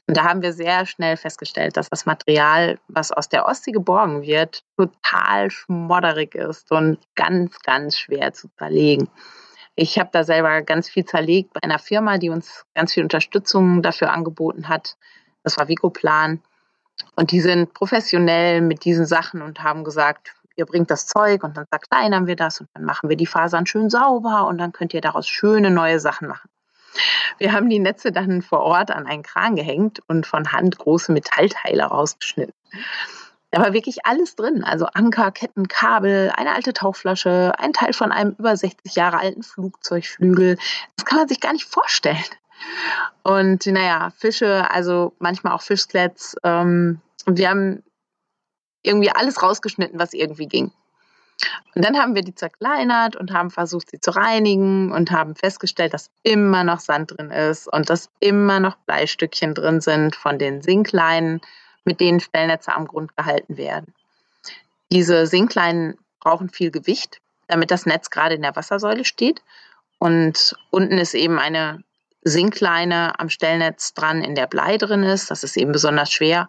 Und 0.06 0.16
da 0.16 0.24
haben 0.24 0.42
wir 0.42 0.52
sehr 0.52 0.84
schnell 0.84 1.16
festgestellt, 1.16 1.76
dass 1.76 1.88
das 1.88 2.04
Material, 2.04 2.78
was 2.88 3.10
aus 3.10 3.28
der 3.28 3.46
Ostsee 3.46 3.72
geborgen 3.72 4.22
wird, 4.22 4.62
total 4.76 5.50
schmodderig 5.50 6.34
ist 6.34 6.70
und 6.70 6.98
ganz, 7.14 7.58
ganz 7.60 7.98
schwer 7.98 8.34
zu 8.34 8.48
zerlegen. 8.58 9.08
Ich 9.76 9.98
habe 9.98 10.10
da 10.12 10.22
selber 10.22 10.62
ganz 10.62 10.88
viel 10.88 11.04
zerlegt 11.04 11.52
bei 11.52 11.62
einer 11.62 11.78
Firma, 11.78 12.18
die 12.18 12.30
uns 12.30 12.64
ganz 12.74 12.92
viel 12.92 13.02
Unterstützung 13.02 13.82
dafür 13.82 14.12
angeboten 14.12 14.68
hat. 14.68 14.96
Das 15.42 15.58
war 15.58 15.68
Vicoplan. 15.68 16.40
Und 17.16 17.32
die 17.32 17.40
sind 17.40 17.74
professionell 17.74 18.60
mit 18.60 18.84
diesen 18.84 19.04
Sachen 19.06 19.42
und 19.42 19.62
haben 19.62 19.82
gesagt, 19.82 20.32
ihr 20.56 20.66
bringt 20.66 20.90
das 20.90 21.06
Zeug 21.06 21.42
und 21.42 21.56
dann 21.56 21.66
zerkleinern 21.68 22.26
wir 22.26 22.36
das 22.36 22.60
und 22.60 22.68
dann 22.74 22.84
machen 22.84 23.08
wir 23.08 23.16
die 23.16 23.26
Fasern 23.26 23.66
schön 23.66 23.90
sauber 23.90 24.46
und 24.46 24.58
dann 24.58 24.72
könnt 24.72 24.94
ihr 24.94 25.00
daraus 25.00 25.28
schöne 25.28 25.70
neue 25.70 25.98
Sachen 25.98 26.28
machen. 26.28 26.48
Wir 27.38 27.52
haben 27.52 27.68
die 27.68 27.80
Netze 27.80 28.12
dann 28.12 28.42
vor 28.42 28.60
Ort 28.60 28.92
an 28.92 29.06
einen 29.06 29.24
Kran 29.24 29.56
gehängt 29.56 30.00
und 30.06 30.26
von 30.26 30.52
Hand 30.52 30.78
große 30.78 31.10
Metallteile 31.10 31.84
rausgeschnitten. 31.84 32.54
Da 33.54 33.62
war 33.62 33.72
wirklich 33.72 34.04
alles 34.04 34.34
drin. 34.34 34.64
Also 34.64 34.86
Anker, 34.86 35.30
Ketten, 35.30 35.68
Kabel, 35.68 36.32
eine 36.34 36.54
alte 36.54 36.72
Tauchflasche, 36.72 37.52
ein 37.56 37.72
Teil 37.72 37.92
von 37.92 38.10
einem 38.10 38.34
über 38.36 38.56
60 38.56 38.96
Jahre 38.96 39.18
alten 39.18 39.44
Flugzeugflügel. 39.44 40.58
Das 40.96 41.04
kann 41.04 41.18
man 41.18 41.28
sich 41.28 41.40
gar 41.40 41.52
nicht 41.52 41.64
vorstellen. 41.64 42.24
Und 43.22 43.64
naja, 43.66 44.10
Fische, 44.18 44.68
also 44.72 45.14
manchmal 45.20 45.52
auch 45.52 45.62
Fischskeletts. 45.62 46.34
Ähm, 46.42 47.00
wir 47.26 47.48
haben 47.48 47.84
irgendwie 48.82 49.10
alles 49.10 49.40
rausgeschnitten, 49.40 50.00
was 50.00 50.14
irgendwie 50.14 50.48
ging. 50.48 50.72
Und 51.76 51.84
dann 51.84 51.96
haben 51.96 52.16
wir 52.16 52.22
die 52.22 52.34
zerkleinert 52.34 53.14
und 53.14 53.32
haben 53.32 53.52
versucht, 53.52 53.90
sie 53.90 54.00
zu 54.00 54.10
reinigen 54.10 54.90
und 54.90 55.12
haben 55.12 55.36
festgestellt, 55.36 55.94
dass 55.94 56.10
immer 56.24 56.64
noch 56.64 56.80
Sand 56.80 57.16
drin 57.16 57.30
ist 57.30 57.72
und 57.72 57.88
dass 57.88 58.10
immer 58.18 58.58
noch 58.58 58.74
Bleistückchen 58.78 59.54
drin 59.54 59.80
sind 59.80 60.16
von 60.16 60.40
den 60.40 60.60
Sinkleinen 60.60 61.40
mit 61.84 62.00
denen 62.00 62.20
Stellnetze 62.20 62.74
am 62.74 62.86
Grund 62.86 63.16
gehalten 63.16 63.56
werden. 63.56 63.94
Diese 64.90 65.26
Sinkleinen 65.26 65.98
brauchen 66.20 66.48
viel 66.48 66.70
Gewicht, 66.70 67.20
damit 67.46 67.70
das 67.70 67.86
Netz 67.86 68.10
gerade 68.10 68.34
in 68.34 68.42
der 68.42 68.56
Wassersäule 68.56 69.04
steht. 69.04 69.42
Und 69.98 70.56
unten 70.70 70.98
ist 70.98 71.14
eben 71.14 71.38
eine 71.38 71.82
Sinkleine 72.22 73.18
am 73.18 73.28
Stellnetz 73.28 73.92
dran, 73.92 74.22
in 74.22 74.34
der 74.34 74.46
Blei 74.46 74.78
drin 74.78 75.02
ist. 75.02 75.30
Das 75.30 75.44
ist 75.44 75.56
eben 75.56 75.72
besonders 75.72 76.10
schwer. 76.10 76.48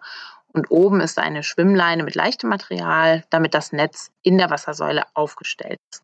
Und 0.52 0.70
oben 0.70 1.00
ist 1.00 1.18
eine 1.18 1.42
Schwimmleine 1.42 2.02
mit 2.02 2.14
leichtem 2.14 2.48
Material, 2.48 3.24
damit 3.28 3.52
das 3.52 3.72
Netz 3.72 4.10
in 4.22 4.38
der 4.38 4.48
Wassersäule 4.48 5.04
aufgestellt 5.14 5.78
ist. 5.92 6.02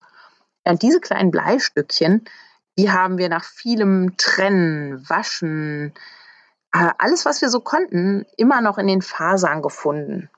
und 0.64 0.83
diese 0.83 1.01
kleinen 1.01 1.31
Bleistückchen, 1.31 2.25
die 2.79 2.90
haben 2.90 3.18
wir 3.18 3.29
nach 3.29 3.45
vielem 3.45 4.16
Trennen, 4.18 5.09
Waschen, 5.09 5.95
alles, 6.73 7.25
was 7.25 7.43
wir 7.43 7.51
so 7.51 7.61
konnten, 7.61 8.27
immer 8.37 8.61
noch 8.61 8.79
in 8.79 8.87
den 8.87 9.03
Fasern 9.03 9.63
gefunden. 9.63 10.31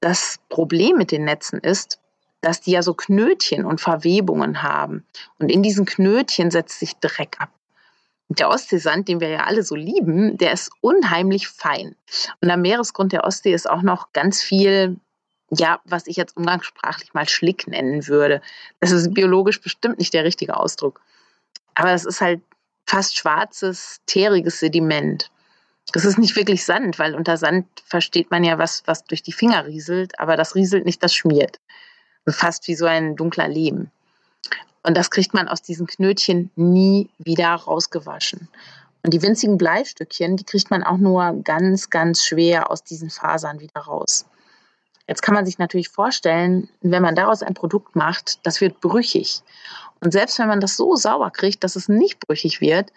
Das 0.00 0.38
Problem 0.48 0.96
mit 0.96 1.12
den 1.12 1.24
Netzen 1.24 1.60
ist, 1.60 2.00
dass 2.40 2.62
die 2.62 2.70
ja 2.70 2.82
so 2.82 2.94
Knötchen 2.94 3.66
und 3.66 3.80
Verwebungen 3.80 4.62
haben. 4.62 5.04
Und 5.38 5.50
in 5.50 5.62
diesen 5.62 5.84
Knötchen 5.84 6.50
setzt 6.50 6.78
sich 6.78 6.96
Dreck 6.96 7.36
ab. 7.38 7.50
Und 8.28 8.38
der 8.38 8.48
Ostseesand, 8.48 9.08
den 9.08 9.20
wir 9.20 9.28
ja 9.28 9.44
alle 9.44 9.62
so 9.62 9.74
lieben, 9.74 10.38
der 10.38 10.52
ist 10.52 10.70
unheimlich 10.80 11.48
fein. 11.48 11.96
Und 12.40 12.50
am 12.50 12.62
Meeresgrund 12.62 13.12
der 13.12 13.24
Ostsee 13.24 13.52
ist 13.52 13.68
auch 13.68 13.82
noch 13.82 14.12
ganz 14.12 14.40
viel, 14.40 14.96
ja, 15.50 15.80
was 15.84 16.06
ich 16.06 16.16
jetzt 16.16 16.36
umgangssprachlich 16.36 17.12
mal 17.12 17.28
Schlick 17.28 17.66
nennen 17.66 18.06
würde. 18.06 18.40
Das 18.78 18.92
ist 18.92 19.12
biologisch 19.12 19.60
bestimmt 19.60 19.98
nicht 19.98 20.14
der 20.14 20.24
richtige 20.24 20.56
Ausdruck. 20.56 21.00
Aber 21.74 21.92
es 21.92 22.06
ist 22.06 22.20
halt 22.20 22.40
fast 22.90 23.16
schwarzes, 23.16 24.00
teeriges 24.06 24.58
Sediment. 24.58 25.30
Das 25.92 26.04
ist 26.04 26.18
nicht 26.18 26.34
wirklich 26.34 26.64
Sand, 26.64 26.98
weil 26.98 27.14
unter 27.14 27.36
Sand 27.36 27.66
versteht 27.86 28.32
man 28.32 28.42
ja 28.42 28.58
was, 28.58 28.82
was 28.86 29.04
durch 29.04 29.22
die 29.22 29.32
Finger 29.32 29.64
rieselt, 29.64 30.18
aber 30.18 30.36
das 30.36 30.56
rieselt 30.56 30.86
nicht, 30.86 31.00
das 31.00 31.14
schmiert. 31.14 31.60
Fast 32.28 32.66
wie 32.66 32.74
so 32.74 32.86
ein 32.86 33.14
dunkler 33.14 33.46
Lehm. 33.46 33.90
Und 34.82 34.96
das 34.96 35.10
kriegt 35.10 35.34
man 35.34 35.46
aus 35.46 35.62
diesen 35.62 35.86
Knötchen 35.86 36.50
nie 36.56 37.08
wieder 37.18 37.54
rausgewaschen. 37.54 38.48
Und 39.04 39.14
die 39.14 39.22
winzigen 39.22 39.56
Bleistückchen, 39.56 40.36
die 40.36 40.44
kriegt 40.44 40.70
man 40.70 40.82
auch 40.82 40.98
nur 40.98 41.40
ganz, 41.44 41.90
ganz 41.90 42.24
schwer 42.24 42.72
aus 42.72 42.82
diesen 42.82 43.10
Fasern 43.10 43.60
wieder 43.60 43.82
raus. 43.82 44.26
Jetzt 45.10 45.22
kann 45.22 45.34
man 45.34 45.44
sich 45.44 45.58
natürlich 45.58 45.88
vorstellen, 45.88 46.68
wenn 46.82 47.02
man 47.02 47.16
daraus 47.16 47.42
ein 47.42 47.54
Produkt 47.54 47.96
macht, 47.96 48.46
das 48.46 48.60
wird 48.60 48.80
brüchig. 48.80 49.42
Und 49.98 50.12
selbst 50.12 50.38
wenn 50.38 50.46
man 50.46 50.60
das 50.60 50.76
so 50.76 50.94
sauber 50.94 51.32
kriegt, 51.32 51.64
dass 51.64 51.74
es 51.74 51.88
nicht 51.88 52.20
brüchig 52.20 52.60
wird, 52.60 52.92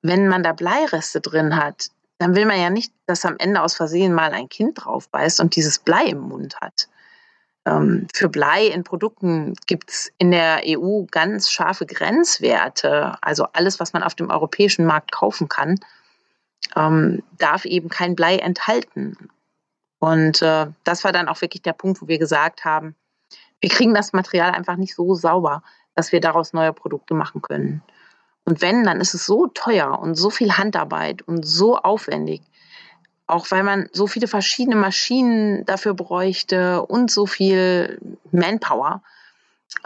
wenn 0.00 0.28
man 0.28 0.44
da 0.44 0.52
Bleireste 0.52 1.20
drin 1.20 1.56
hat, 1.56 1.88
dann 2.18 2.36
will 2.36 2.46
man 2.46 2.60
ja 2.60 2.70
nicht, 2.70 2.92
dass 3.06 3.24
am 3.24 3.34
Ende 3.36 3.62
aus 3.62 3.74
Versehen 3.74 4.14
mal 4.14 4.30
ein 4.30 4.48
Kind 4.48 4.84
drauf 4.84 5.08
beißt 5.08 5.40
und 5.40 5.56
dieses 5.56 5.80
Blei 5.80 6.04
im 6.04 6.20
Mund 6.20 6.54
hat. 6.60 6.88
Ähm, 7.66 8.06
für 8.14 8.28
Blei 8.28 8.68
in 8.68 8.84
Produkten 8.84 9.54
gibt 9.66 9.90
es 9.90 10.12
in 10.18 10.30
der 10.30 10.60
EU 10.64 11.02
ganz 11.10 11.50
scharfe 11.50 11.84
Grenzwerte. 11.84 13.16
Also 13.22 13.48
alles, 13.54 13.80
was 13.80 13.92
man 13.92 14.04
auf 14.04 14.14
dem 14.14 14.30
europäischen 14.30 14.86
Markt 14.86 15.10
kaufen 15.10 15.48
kann, 15.48 15.80
ähm, 16.76 17.24
darf 17.38 17.64
eben 17.64 17.88
kein 17.88 18.14
Blei 18.14 18.36
enthalten. 18.36 19.16
Und 20.00 20.42
äh, 20.42 20.66
das 20.82 21.04
war 21.04 21.12
dann 21.12 21.28
auch 21.28 21.40
wirklich 21.40 21.62
der 21.62 21.74
Punkt, 21.74 22.02
wo 22.02 22.08
wir 22.08 22.18
gesagt 22.18 22.64
haben, 22.64 22.96
wir 23.60 23.70
kriegen 23.70 23.94
das 23.94 24.12
Material 24.12 24.50
einfach 24.50 24.76
nicht 24.76 24.94
so 24.94 25.14
sauber, 25.14 25.62
dass 25.94 26.10
wir 26.10 26.20
daraus 26.20 26.52
neue 26.52 26.72
Produkte 26.72 27.14
machen 27.14 27.42
können. 27.42 27.82
Und 28.44 28.62
wenn, 28.62 28.82
dann 28.84 29.00
ist 29.00 29.14
es 29.14 29.26
so 29.26 29.46
teuer 29.46 29.98
und 29.98 30.14
so 30.14 30.30
viel 30.30 30.56
Handarbeit 30.56 31.22
und 31.22 31.46
so 31.46 31.76
aufwendig, 31.76 32.40
auch 33.26 33.50
weil 33.50 33.62
man 33.62 33.88
so 33.92 34.06
viele 34.06 34.26
verschiedene 34.26 34.76
Maschinen 34.76 35.64
dafür 35.66 35.94
bräuchte 35.94 36.82
und 36.82 37.10
so 37.10 37.26
viel 37.26 38.00
Manpower, 38.32 39.02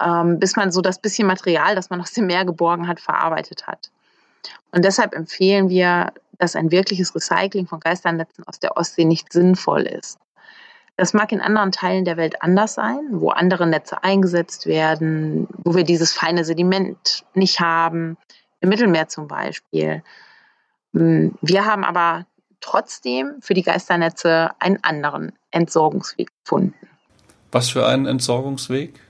ähm, 0.00 0.38
bis 0.38 0.56
man 0.56 0.70
so 0.70 0.80
das 0.80 1.00
bisschen 1.00 1.26
Material, 1.26 1.74
das 1.74 1.90
man 1.90 2.00
aus 2.00 2.12
dem 2.12 2.26
Meer 2.26 2.44
geborgen 2.44 2.86
hat, 2.86 3.00
verarbeitet 3.00 3.66
hat. 3.66 3.90
Und 4.72 4.84
deshalb 4.84 5.14
empfehlen 5.14 5.68
wir, 5.68 6.12
dass 6.38 6.56
ein 6.56 6.70
wirkliches 6.70 7.14
Recycling 7.14 7.66
von 7.66 7.80
Geisternetzen 7.80 8.44
aus 8.46 8.58
der 8.58 8.76
Ostsee 8.76 9.04
nicht 9.04 9.32
sinnvoll 9.32 9.82
ist. 9.82 10.18
Das 10.96 11.12
mag 11.12 11.32
in 11.32 11.40
anderen 11.40 11.72
Teilen 11.72 12.04
der 12.04 12.16
Welt 12.16 12.42
anders 12.42 12.74
sein, 12.74 13.00
wo 13.10 13.30
andere 13.30 13.66
Netze 13.66 14.04
eingesetzt 14.04 14.66
werden, 14.66 15.48
wo 15.64 15.74
wir 15.74 15.84
dieses 15.84 16.12
feine 16.12 16.44
Sediment 16.44 17.24
nicht 17.34 17.60
haben, 17.60 18.16
im 18.60 18.68
Mittelmeer 18.68 19.08
zum 19.08 19.26
Beispiel. 19.26 20.02
Hm, 20.92 21.36
wir 21.40 21.64
haben 21.64 21.84
aber 21.84 22.26
trotzdem 22.60 23.34
für 23.40 23.54
die 23.54 23.62
Geisternetze 23.62 24.50
einen 24.60 24.78
anderen 24.82 25.32
Entsorgungsweg 25.50 26.30
gefunden. 26.44 26.74
Was 27.50 27.70
für 27.70 27.86
einen 27.86 28.06
Entsorgungsweg? 28.06 29.00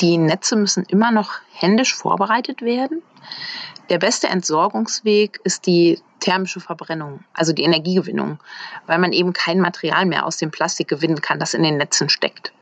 Die 0.00 0.16
Netze 0.16 0.56
müssen 0.56 0.84
immer 0.84 1.10
noch 1.10 1.32
händisch 1.52 1.94
vorbereitet 1.94 2.62
werden. 2.62 3.02
Der 3.88 3.98
beste 3.98 4.28
Entsorgungsweg 4.28 5.40
ist 5.44 5.66
die 5.66 6.00
thermische 6.20 6.60
Verbrennung, 6.60 7.24
also 7.32 7.52
die 7.52 7.62
Energiegewinnung, 7.62 8.38
weil 8.86 8.98
man 8.98 9.12
eben 9.12 9.32
kein 9.32 9.60
Material 9.60 10.04
mehr 10.04 10.26
aus 10.26 10.36
dem 10.36 10.50
Plastik 10.50 10.88
gewinnen 10.88 11.22
kann, 11.22 11.38
das 11.38 11.54
in 11.54 11.62
den 11.62 11.78
Netzen 11.78 12.08
steckt. 12.08 12.52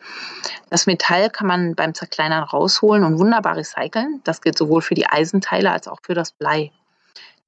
Das 0.71 0.87
Metall 0.87 1.31
kann 1.31 1.47
man 1.47 1.75
beim 1.75 1.95
Zerkleinern 1.95 2.45
rausholen 2.45 3.05
und 3.05 3.19
wunderbar 3.19 3.57
recyceln. 3.57 4.21
Das 4.25 4.41
gilt 4.41 4.57
sowohl 4.57 4.83
für 4.83 4.95
die 4.95 5.09
Eisenteile 5.09 5.71
als 5.73 5.89
auch 5.89 5.99
für 6.03 6.15
das 6.15 6.33
Blei. 6.33 6.71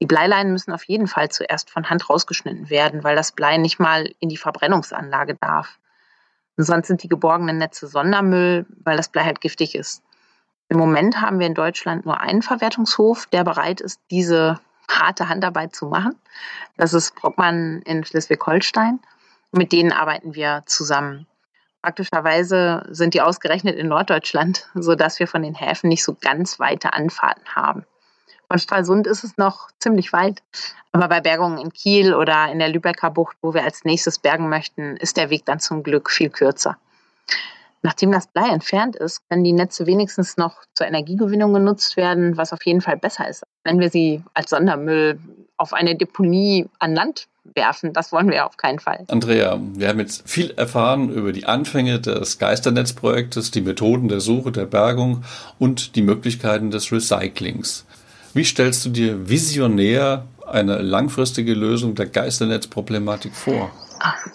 Die 0.01 0.05
Bleileinen 0.05 0.51
müssen 0.51 0.71
auf 0.71 0.85
jeden 0.85 1.07
Fall 1.07 1.29
zuerst 1.29 1.69
von 1.69 1.89
Hand 1.89 2.09
rausgeschnitten 2.09 2.69
werden, 2.69 3.03
weil 3.03 3.15
das 3.15 3.31
Blei 3.33 3.57
nicht 3.57 3.79
mal 3.79 4.09
in 4.19 4.29
die 4.29 4.37
Verbrennungsanlage 4.37 5.35
darf. 5.35 5.77
Und 6.57 6.63
sonst 6.65 6.87
sind 6.87 7.03
die 7.03 7.09
geborgenen 7.09 7.57
Netze 7.57 7.87
Sondermüll, 7.87 8.65
weil 8.83 8.97
das 8.97 9.09
Blei 9.09 9.23
halt 9.23 9.41
giftig 9.41 9.75
ist. 9.75 10.03
Im 10.69 10.77
Moment 10.77 11.19
haben 11.19 11.39
wir 11.39 11.47
in 11.47 11.55
Deutschland 11.55 12.05
nur 12.05 12.21
einen 12.21 12.43
Verwertungshof, 12.43 13.25
der 13.25 13.43
bereit 13.43 13.81
ist, 13.81 13.99
diese 14.11 14.59
harte 14.89 15.27
Handarbeit 15.27 15.75
zu 15.75 15.87
machen. 15.87 16.15
Das 16.77 16.93
ist 16.93 17.15
Brockmann 17.15 17.81
in 17.85 18.05
Schleswig-Holstein. 18.05 18.99
Mit 19.51 19.71
denen 19.71 19.91
arbeiten 19.91 20.35
wir 20.35 20.61
zusammen. 20.67 21.25
Praktischerweise 21.81 22.85
sind 22.89 23.15
die 23.15 23.21
ausgerechnet 23.21 23.77
in 23.77 23.87
Norddeutschland, 23.87 24.69
sodass 24.75 25.19
wir 25.19 25.27
von 25.27 25.41
den 25.41 25.55
Häfen 25.55 25.87
nicht 25.87 26.03
so 26.03 26.15
ganz 26.19 26.59
weite 26.59 26.93
Anfahrten 26.93 27.55
haben. 27.55 27.85
Von 28.47 28.59
Stralsund 28.59 29.07
ist 29.07 29.23
es 29.23 29.37
noch 29.37 29.69
ziemlich 29.79 30.13
weit, 30.13 30.43
aber 30.91 31.07
bei 31.07 31.21
Bergungen 31.21 31.57
in 31.57 31.71
Kiel 31.71 32.13
oder 32.13 32.51
in 32.51 32.59
der 32.59 32.69
Lübecker 32.69 33.09
Bucht, 33.09 33.37
wo 33.41 33.53
wir 33.53 33.63
als 33.63 33.85
nächstes 33.85 34.19
bergen 34.19 34.49
möchten, 34.49 34.97
ist 34.97 35.17
der 35.17 35.29
Weg 35.29 35.45
dann 35.45 35.59
zum 35.59 35.83
Glück 35.83 36.11
viel 36.11 36.29
kürzer. 36.29 36.77
Nachdem 37.81 38.11
das 38.11 38.27
Blei 38.27 38.49
entfernt 38.49 38.95
ist, 38.95 39.21
können 39.29 39.43
die 39.43 39.53
Netze 39.53 39.85
wenigstens 39.85 40.35
noch 40.35 40.63
zur 40.73 40.87
Energiegewinnung 40.87 41.53
genutzt 41.53 41.95
werden, 41.95 42.35
was 42.35 42.51
auf 42.51 42.65
jeden 42.65 42.81
Fall 42.81 42.97
besser 42.97 43.29
ist, 43.29 43.43
wenn 43.63 43.79
wir 43.79 43.89
sie 43.89 44.21
als 44.33 44.49
Sondermüll 44.49 45.19
auf 45.55 45.73
eine 45.73 45.95
Deponie 45.95 46.67
an 46.79 46.93
Land 46.93 47.27
werfen. 47.55 47.93
Das 47.93 48.11
wollen 48.11 48.29
wir 48.29 48.45
auf 48.45 48.57
keinen 48.57 48.79
Fall. 48.79 49.05
Andrea, 49.07 49.59
wir 49.73 49.87
haben 49.87 49.99
jetzt 49.99 50.29
viel 50.29 50.51
erfahren 50.51 51.09
über 51.09 51.31
die 51.31 51.45
Anfänge 51.45 51.99
des 51.99 52.37
Geisternetzprojektes, 52.37 53.51
die 53.51 53.61
Methoden 53.61 54.09
der 54.09 54.19
Suche, 54.19 54.51
der 54.51 54.65
Bergung 54.65 55.23
und 55.57 55.95
die 55.95 56.01
Möglichkeiten 56.01 56.71
des 56.71 56.91
Recyclings. 56.91 57.85
Wie 58.33 58.43
stellst 58.43 58.85
du 58.85 58.89
dir 58.89 59.29
visionär 59.29 60.25
eine 60.45 60.79
langfristige 60.79 61.53
Lösung 61.53 61.95
der 61.95 62.07
Geisternetzproblematik 62.07 63.33
vor? 63.33 63.71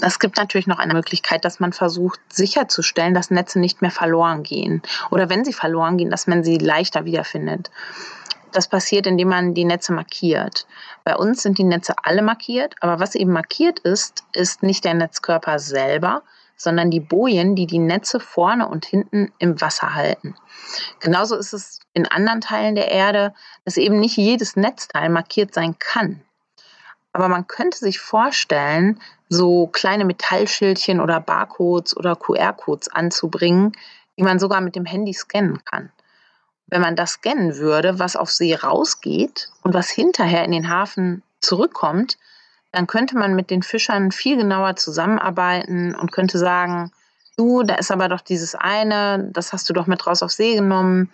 Es 0.00 0.18
gibt 0.18 0.37
natürlich 0.37 0.66
noch 0.66 0.79
eine 0.79 0.94
Möglichkeit, 0.94 1.44
dass 1.44 1.61
man 1.61 1.72
versucht 1.72 2.20
sicherzustellen, 2.29 3.14
dass 3.14 3.31
Netze 3.31 3.59
nicht 3.59 3.83
mehr 3.83 3.90
verloren 3.90 4.42
gehen. 4.42 4.83
Oder 5.11 5.29
wenn 5.29 5.44
sie 5.44 5.53
verloren 5.53 5.96
gehen, 5.96 6.11
dass 6.11 6.27
man 6.27 6.44
sie 6.44 6.59
leichter 6.59 7.05
wiederfindet. 7.05 7.70
Das 8.53 8.68
passiert, 8.68 9.07
indem 9.07 9.29
man 9.29 9.55
die 9.55 9.64
Netze 9.64 9.92
markiert. 9.92 10.66
Bei 11.03 11.16
uns 11.16 11.42
sind 11.42 11.59
die 11.59 11.64
Netze 11.64 11.94
alle 12.03 12.22
markiert, 12.22 12.77
aber 12.81 13.00
was 13.00 13.16
eben 13.16 13.33
markiert 13.33 13.81
ist, 13.81 14.24
ist 14.33 14.62
nicht 14.62 14.85
der 14.85 14.94
Netzkörper 14.94 15.59
selber, 15.59 16.22
sondern 16.57 16.90
die 16.90 17.00
Bojen, 17.00 17.57
die 17.57 17.66
die 17.66 17.81
Netze 17.81 18.20
vorne 18.20 18.68
und 18.68 18.85
hinten 18.85 19.33
im 19.38 19.61
Wasser 19.61 19.94
halten. 19.94 20.37
Genauso 21.00 21.37
ist 21.37 21.53
es 21.53 21.81
in 21.94 22.07
anderen 22.07 22.40
Teilen 22.40 22.77
der 22.77 22.92
Erde, 22.92 23.35
dass 23.64 23.77
eben 23.77 23.98
nicht 23.98 24.16
jedes 24.16 24.55
Netzteil 24.55 25.09
markiert 25.09 25.53
sein 25.53 25.77
kann. 25.79 26.22
Aber 27.12 27.29
man 27.29 27.46
könnte 27.46 27.79
sich 27.79 28.00
vorstellen, 28.00 29.00
so 29.35 29.66
kleine 29.66 30.05
Metallschildchen 30.05 31.01
oder 31.01 31.20
Barcodes 31.20 31.97
oder 31.97 32.16
QR-Codes 32.16 32.88
anzubringen, 32.88 33.73
die 34.16 34.23
man 34.23 34.38
sogar 34.38 34.61
mit 34.61 34.77
dem 34.77 34.85
Handy 34.85 35.12
scannen 35.12 35.64
kann. 35.64 35.90
Wenn 36.66 36.81
man 36.81 36.97
das 36.97 37.12
scannen 37.12 37.57
würde, 37.57 37.99
was 37.99 38.16
auf 38.16 38.31
See 38.31 38.55
rausgeht 38.55 39.51
und 39.62 39.75
was 39.75 39.90
hinterher 39.90 40.44
in 40.44 40.53
den 40.53 40.68
Hafen 40.68 41.23
zurückkommt, 41.40 42.16
dann 42.73 42.87
könnte 42.87 43.16
man 43.16 43.35
mit 43.35 43.51
den 43.51 43.62
Fischern 43.62 44.11
viel 44.11 44.37
genauer 44.37 44.77
zusammenarbeiten 44.77 45.94
und 45.94 46.11
könnte 46.11 46.38
sagen, 46.38 46.90
du, 47.37 47.62
da 47.62 47.75
ist 47.75 47.90
aber 47.90 48.09
doch 48.09 48.20
dieses 48.20 48.55
eine, 48.55 49.29
das 49.33 49.53
hast 49.53 49.68
du 49.68 49.73
doch 49.73 49.87
mit 49.87 50.07
raus 50.07 50.23
auf 50.23 50.33
See 50.33 50.57
genommen, 50.57 51.11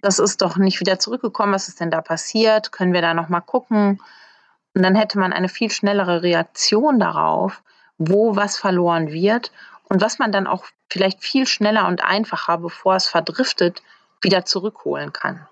das 0.00 0.18
ist 0.18 0.42
doch 0.42 0.56
nicht 0.56 0.80
wieder 0.80 0.98
zurückgekommen, 0.98 1.54
was 1.54 1.68
ist 1.68 1.80
denn 1.80 1.90
da 1.90 2.00
passiert? 2.00 2.72
Können 2.72 2.92
wir 2.92 3.02
da 3.02 3.14
noch 3.14 3.28
mal 3.28 3.40
gucken? 3.40 4.00
Und 4.78 4.84
dann 4.84 4.94
hätte 4.94 5.18
man 5.18 5.32
eine 5.32 5.48
viel 5.48 5.72
schnellere 5.72 6.22
Reaktion 6.22 7.00
darauf, 7.00 7.64
wo 7.98 8.36
was 8.36 8.56
verloren 8.56 9.10
wird 9.10 9.50
und 9.88 10.00
was 10.00 10.20
man 10.20 10.30
dann 10.30 10.46
auch 10.46 10.64
vielleicht 10.88 11.20
viel 11.20 11.48
schneller 11.48 11.88
und 11.88 12.04
einfacher, 12.04 12.58
bevor 12.58 12.94
es 12.94 13.08
verdriftet, 13.08 13.82
wieder 14.22 14.44
zurückholen 14.44 15.12
kann. 15.12 15.44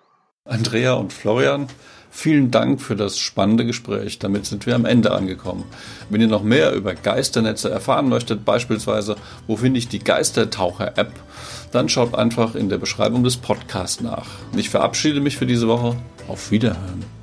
Andrea 0.44 0.92
und 0.92 1.12
Florian, 1.12 1.66
vielen 2.08 2.52
Dank 2.52 2.80
für 2.80 2.94
das 2.94 3.18
spannende 3.18 3.66
Gespräch. 3.66 4.20
Damit 4.20 4.46
sind 4.46 4.64
wir 4.64 4.76
am 4.76 4.84
Ende 4.84 5.10
angekommen. 5.10 5.64
Wenn 6.08 6.20
ihr 6.20 6.28
noch 6.28 6.44
mehr 6.44 6.72
über 6.72 6.94
Geisternetze 6.94 7.68
erfahren 7.68 8.08
möchtet, 8.08 8.44
beispielsweise, 8.44 9.16
wo 9.48 9.56
finde 9.56 9.80
ich 9.80 9.88
die 9.88 10.04
Geistertaucher-App, 10.04 11.10
dann 11.72 11.88
schaut 11.88 12.14
einfach 12.14 12.54
in 12.54 12.68
der 12.68 12.78
Beschreibung 12.78 13.24
des 13.24 13.38
Podcasts 13.38 14.00
nach. 14.00 14.28
Ich 14.54 14.70
verabschiede 14.70 15.20
mich 15.20 15.36
für 15.36 15.46
diese 15.46 15.66
Woche. 15.66 15.96
Auf 16.28 16.52
Wiederhören. 16.52 17.15